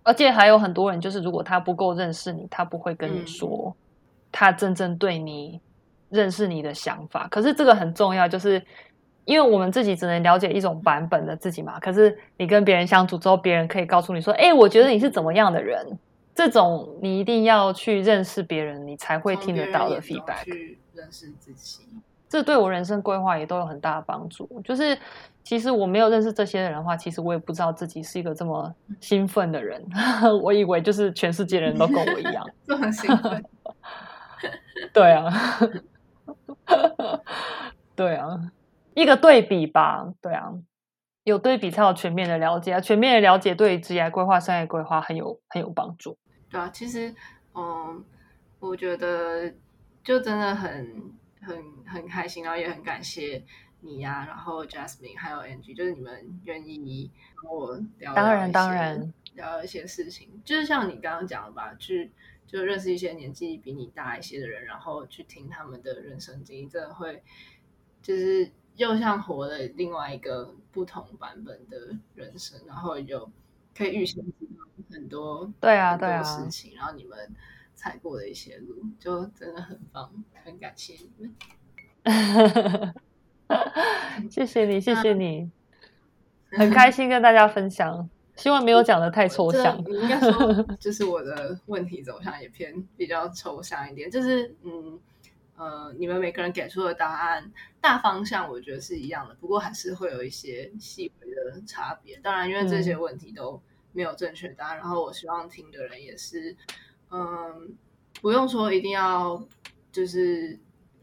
[0.02, 3.74] 而且还有很多人，就是如果他不够认识你，他不会跟你说
[4.32, 5.60] 他真正对你
[6.08, 7.28] 认识你的想法。
[7.28, 8.62] 可是这个很重要，就是
[9.24, 11.78] 因为我们自己只能了解一种版本的自己嘛。
[11.78, 15.86] 可是你跟别人相处之后，别人可以告诉你说：“哎，我觉得你是怎么样的人。”
[16.32, 20.44] 这种你一定要去认识别人，你才会听得到的 feedback。
[20.44, 21.82] 去认识自己，
[22.28, 24.48] 这对我人生规划也都有很大的帮助。
[24.64, 24.96] 就是
[25.50, 29.84] 其实我没有认识这些人的话，其实我也不知道自己是一个这么兴奋的人。
[30.44, 33.44] 我以为就是全世界人都跟我一样， 这很兴奋。
[34.92, 35.28] 对啊，
[37.96, 38.52] 对啊，
[38.94, 40.14] 一个对比吧。
[40.22, 40.52] 对啊，
[41.24, 42.80] 有对比才有全面的了解啊。
[42.80, 46.16] 全面的了解对职业规划、商业规划很有很有帮助。
[46.48, 47.12] 对啊，其实
[47.56, 48.04] 嗯，
[48.60, 49.52] 我觉得
[50.04, 53.42] 就真的很很很开心，然后也很感谢
[53.82, 57.10] 你呀，然后 Jasmine 还有 Angie，就是你们愿意
[57.40, 62.10] 跟我聊，当然当然聊一些事情，就是像你刚刚讲的吧，去
[62.46, 67.22] 就认识一些年纪比你大一些的人，然后去听他们的人生经历，真的会
[68.02, 73.30] 就是又像活了另外一个不同版本的人生，然后有
[73.76, 77.16] 可以预先知道很多对啊对啊事情，然后你们
[77.74, 80.12] 踩过的一些路，就真的很棒，
[80.44, 81.34] 很感谢你们。
[84.30, 85.50] 谢谢你，谢谢你，
[86.52, 88.08] 很开心跟大家分享。
[88.36, 89.76] 希望没有讲的太抽这象。
[89.86, 94.98] 应该说，就是我的问题走向也偏比较抽象一点，就是嗯
[95.56, 102.18] 呃，你们每个人给出的答案大方向我觉得是一样的，不过还是会有一些细微的差别。
[102.22, 103.60] 当然，因为这些问题都
[103.92, 106.56] 没有正确答案，然后我希望听的人也是，
[107.10, 107.76] 嗯，
[108.22, 109.46] 不用说一定要
[109.92, 110.58] 就是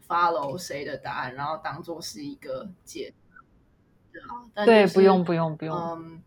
[0.08, 3.12] follow 谁的答案，然后当做是一个解
[4.28, 5.76] 啊，但对，就是不用，不用，不用。
[5.76, 6.22] 嗯，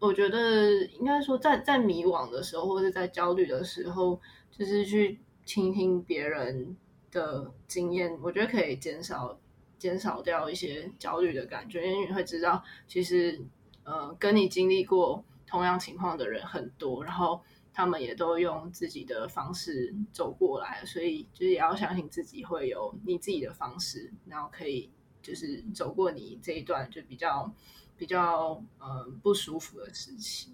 [0.00, 4.20] 我觉得应该说在，在迷惘的时候，或者在焦虑的时候，
[4.50, 6.76] 就是去倾听别人
[7.12, 9.38] 的经验，我觉得可以减少
[9.78, 13.40] 减少掉一些焦虑的感觉，因为你会知道，其实
[13.84, 17.40] 呃，跟你经历过同样情况的人很多，然后
[17.78, 24.90] 他们也都用自己的方式走过来，所以就是也要相信自己会有你自己的方式，然后可以
[25.22, 27.48] 就是走过你这一段就比较
[27.96, 30.50] 比较呃不舒服的时期。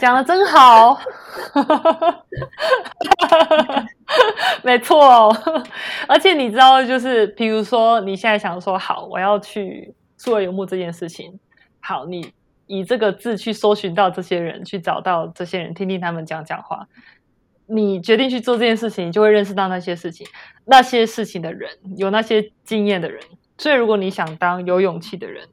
[0.00, 0.98] 讲的真好，
[4.64, 5.62] 没错哦。
[6.08, 11.38] 而且你知道，就是比如说，你现在想说，好，我要去数位游牧这件事情，
[11.78, 12.32] 好，你
[12.66, 16.88] 以这个字去搜寻到这些人，去找到这些人，听听他们讲讲话。
[17.68, 20.26] 你决定去做这件事情，你就会认识到那些事情，
[20.66, 23.20] 那些事情的人，有那些经验的人。
[23.58, 25.48] 所以，如果你想当有勇气的人，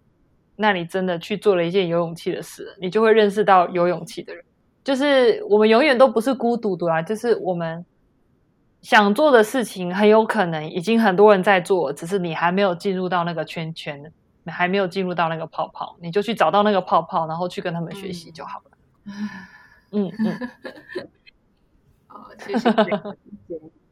[0.56, 4.44] 那你真的去做了一件有勇气的事，你就会认识到有勇气的人。
[4.84, 7.84] 就是我们永远都不是孤独的啦，就是我们
[8.82, 14.12] 想做的事情，很有可能已经很多人在做，只是你还没有进入到那个圈圈，
[14.52, 18.72] 还没有进入到那个泡泡，你就去找到那个泡泡，然后去跟他们学习就好了。
[19.92, 20.50] 嗯嗯，
[22.08, 22.70] 好， 谢谢。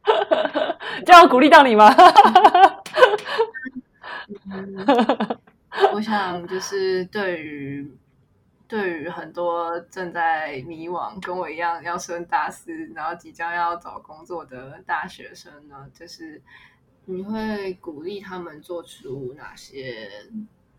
[1.06, 1.88] 这样鼓励到你吗？
[4.50, 5.38] 嗯
[5.92, 7.96] 我想就是对于
[8.68, 16.40] 对于很多正在迷惘，跟我一样要升大四，然后即将要找工作的大学生呢，就是
[17.06, 20.08] 你会鼓励他们做出哪些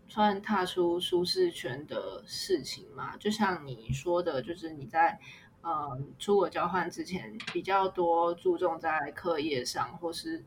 [0.08, 3.16] 算踏出舒适圈的事情吗？
[3.18, 5.18] 就像你说的，就是你在
[5.62, 10.44] 呃出国交换之前比较多注重在课业上，或是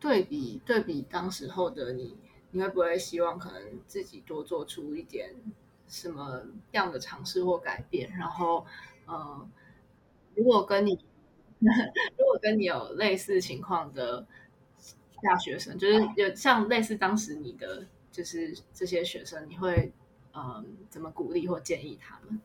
[0.00, 2.16] 对比对比当时候的你。
[2.54, 5.34] 你会不会希望可能自己多做出一点
[5.88, 6.42] 什么
[6.72, 8.10] 样的尝试或改变？
[8.14, 8.66] 然后，
[9.06, 9.48] 呃，
[10.34, 10.92] 如果跟你
[11.60, 14.26] 如果跟你有类似情况的
[15.22, 19.92] 大学生，就是有像类似当时你的就是这些学生，你会
[20.34, 22.40] 嗯、呃怎么鼓励或建议他们？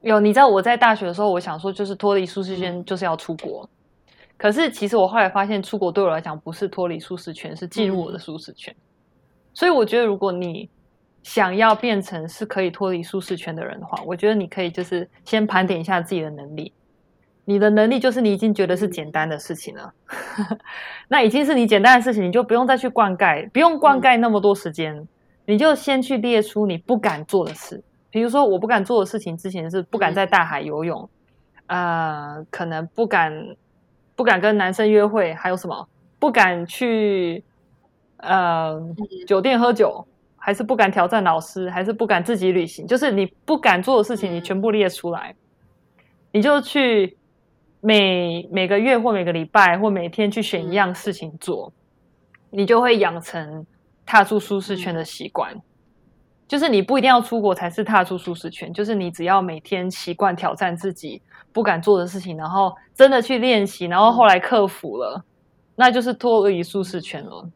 [0.00, 3.68] 有，你知道我在大学的时候，我想说就是脱离舒适圈，就是要出国。
[4.36, 8.74] 可是其实我后来发现，出国对我来讲不是脱离舒适圈，是进入我的舒适圈。
[9.54, 10.68] 所以我觉得，如果你
[11.22, 16.72] 想要变成是可以脱离舒适圈的人的话，我觉得你可以就是先盘点一下自己的能力。
[17.44, 19.92] 你的能力就是你已经觉得是简单的事情了，
[21.08, 25.06] 那已经是你简单的事情，你就不用再去灌溉，不用灌溉那么多时间，
[25.46, 27.82] 你就先去列出你不敢做的事。
[28.10, 31.08] 比如说我不敢做的事情，之前是不敢在大海游泳，
[31.66, 33.56] 呃，可能不敢
[34.14, 35.88] 不敢跟男生约会，还有什么？
[36.20, 37.44] 不敢去
[38.18, 38.80] 呃
[39.26, 45.34] 酒店喝酒，还是不敢挑战老师，还是不敢自己旅行，就是你不敢做的事情，你全部列出来，
[46.32, 47.16] 你就去
[47.84, 51.70] 每每个月或每个礼拜或每天去选一样事情做，
[52.48, 53.66] 你就会养成
[54.06, 55.54] 踏出舒适圈的习惯。
[56.48, 61.20] 就是你不一定要出国才是踏出舒适圈，就是你只要每天习惯挑战自己
[61.52, 65.22] 不敢做的事情，然后真的去练习，然后后来克服了，
[65.76, 67.46] 那就是脱离舒适圈了。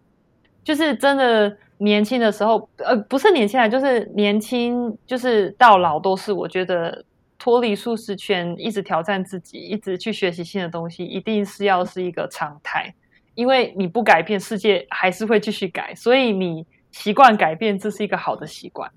[0.63, 6.31] 就是真的年轻的时候，呃，不是年轻人，就是年轻，就是到老都是。
[6.33, 7.03] 我觉得
[7.39, 12.95] 脱离舒适圈，一直挑战自己，一直去学习新的东西，一定是要是一个常态，
[13.35, 16.67] 因为你不改变，世界还是会继续改，所以你。
[16.91, 18.91] 习惯改变，这是一个好的习惯，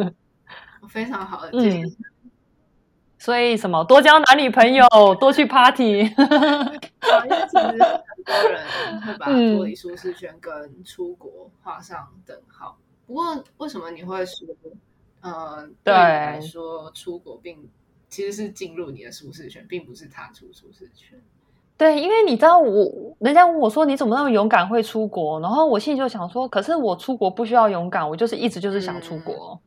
[0.90, 1.96] 非常好的建议。
[3.18, 4.86] 所以什么多交男女朋友，
[5.18, 6.00] 多去 party。
[6.04, 12.78] 因为其实很多人会把脱离舒适圈跟出国画上等号。
[13.06, 14.46] 不过为什么你会说，
[15.24, 17.66] 呃，对你来说出国并
[18.10, 21.18] 其实是进入你的舒适圈，并不是踏出舒适圈？
[21.78, 29.58] 对，因为你知道我，人家问我说你怎么那么勇敢会出国，然后我心里就想说，可是我出国不需要勇敢，我就是一直就是想出国，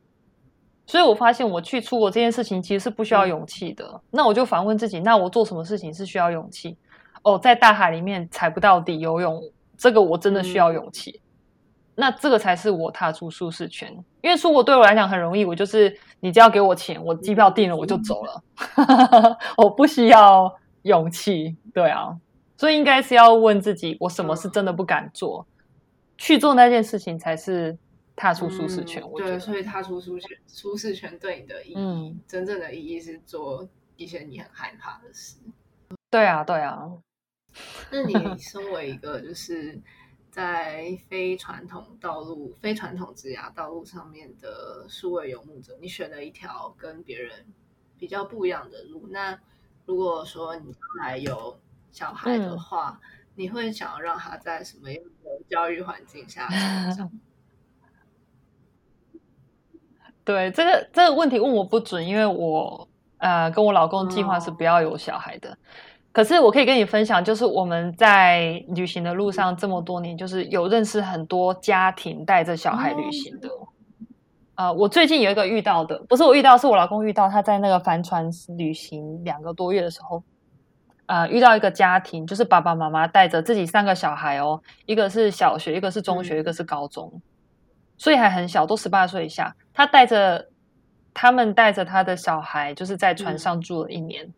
[0.86, 4.00] 所以我发现我去出国这件事情其实是不需要勇气的。
[4.10, 6.76] 那我就反问自己，那我做什么事情是需要勇气？
[7.24, 9.42] 哦，在大海里面踩不到底游泳，
[9.76, 11.20] 这个我真的需要勇气。
[11.98, 13.92] 那这个才是我踏出舒适圈，
[14.22, 18.42] 因为出国对我来讲很容易，我就是你只要给我钱，我机票订了我就走了，
[19.58, 20.58] 我不需要。
[20.82, 22.16] 勇气，对啊，
[22.56, 25.44] 所以应该是要问自己，我什么是真的不敢做，
[26.16, 27.76] 去做那件事情才是
[28.14, 29.02] 踏出舒适圈。
[29.16, 35.36] 对，所以踏出舒适舒适圈对你的意义，真正的意义是做一些你很害怕的事。
[36.08, 36.88] 对啊，对啊。
[37.90, 39.78] 那你 身为一个就是
[40.30, 47.46] 在非传统道路、非传统职涯道路上面的数位游牧者，你选了一条跟别人
[47.98, 49.38] 比较不一样的路，那。
[49.86, 51.58] 如果说你将来有
[51.90, 53.00] 小孩的话，
[53.36, 57.10] 你会想要让他在什么样的教育环境下成长？
[60.26, 65.56] 对这个这个问题问我不准，因为我呃跟我老公计划是不要有小孩的。
[66.12, 73.48] 可是我可以跟你分享，就是我们在旅行的路上这么多年，就是有认识很多家庭带着小孩旅行的。
[74.56, 77.28] 呃，我最近有一个遇到的，不是我遇到，是我老公遇到。
[77.28, 80.20] 他在那个帆船旅行两个多月的时候，
[81.06, 87.22] 呃，遇到一个家庭，就是爸爸妈妈带着自己三个小孩哦，一个是小学，一个是中学，一个是高中，
[87.96, 89.54] 所以还很小，都十八岁以下。
[89.72, 90.48] 他带着
[91.14, 94.28] 他们带着他的小孩，就是在船上住了一年，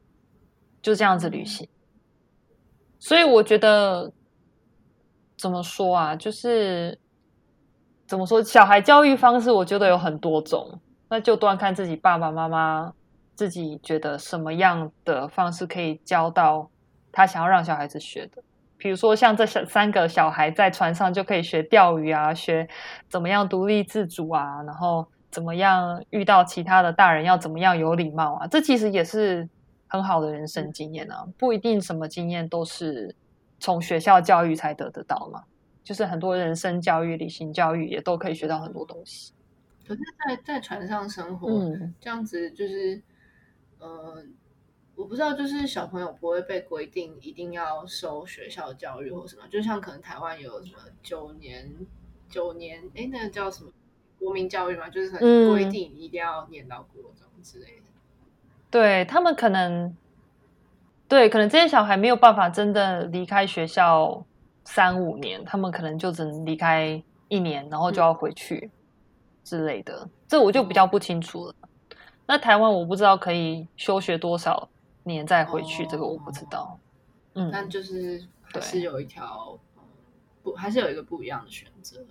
[0.83, 1.69] 就这样子旅行。
[2.99, 4.13] 所以我觉得
[5.37, 6.99] 怎么说啊，就是。
[8.07, 8.43] 怎么说？
[8.43, 12.93] 小孩教育方式，我觉得有很多种，那就端看自己爸爸妈妈
[13.37, 16.69] 自己觉得什么样的方式可以教到
[17.13, 18.43] 他想要让小孩子学的。
[18.77, 22.69] 比如说，像这三三个小孩在船上就可以学钓鱼啊，学
[23.09, 29.49] 怎么样独立自主啊，然后怎么样遇到其他的大人要怎么样有礼貌啊，这其实也是
[29.91, 31.29] 很好的人生经验啊。
[31.37, 33.15] 不一定什么经验都是
[33.59, 35.45] 从学校教育才得得到嘛。
[35.83, 39.33] 就是很多人生教育、旅行教育也都可以学到很多东西。
[39.89, 41.49] 可是，在在船上生活，
[41.99, 43.03] 这样子就是，
[43.79, 44.23] 呃，
[44.95, 51.69] 我不知道，就是小朋友不会被规定一定要受学校教育或什么，就像可能台湾有什么九年
[52.29, 53.73] 九年，哎，那个叫什么
[54.19, 55.19] 国民教育嘛，就是很
[55.49, 57.83] 规定一定要念到国中之类的。
[58.71, 59.97] 对他们可能，
[61.09, 64.25] 对，可能这些小孩没有办法真的离开学校。
[64.63, 68.71] 三五年，他们可能就只能离开一年，然后就要回去
[69.43, 70.07] 之类的。
[70.29, 71.55] 这我就比较不清楚了。
[72.27, 74.69] 那台湾我不知道可以休学多少
[75.03, 76.79] 年再回去，这个我不知道。
[77.35, 79.59] 嗯，但就是还是有一条
[80.43, 82.07] 不，还是有一个不一样的选择。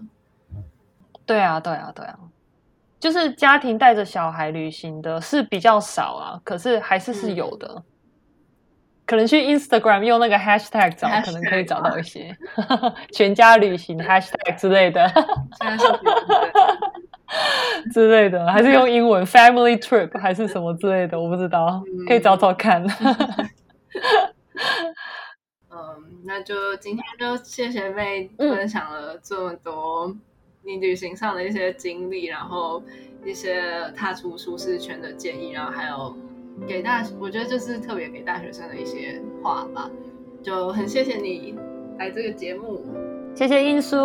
[1.25, 2.19] 对啊，对啊，对啊，
[2.99, 7.83] 就是家庭带着小孩旅行的是比较少啊，可是还是是有的。
[9.05, 12.37] 可能去 Instagram 用那个 hashtag 找，可能可以找到一些
[13.11, 15.11] 全家旅行 hashtag 之类的，
[17.91, 22.85] 之类的，还是用英文 family trip 还是什么之类的，我不知道，可以找找看。
[25.71, 25.77] 嗯，
[26.25, 30.15] 那就今天就谢谢妹分享了这么多。
[30.69, 32.83] 你旅行上的一些经历，然后
[33.25, 36.15] 一些踏出舒适圈的建议，然后还有
[36.67, 39.89] 给大，我觉得就是特别给大学生的一些话吧。
[40.43, 41.55] 就很谢谢你
[41.97, 42.85] 来这个节目，
[43.33, 43.97] 谢谢英叔。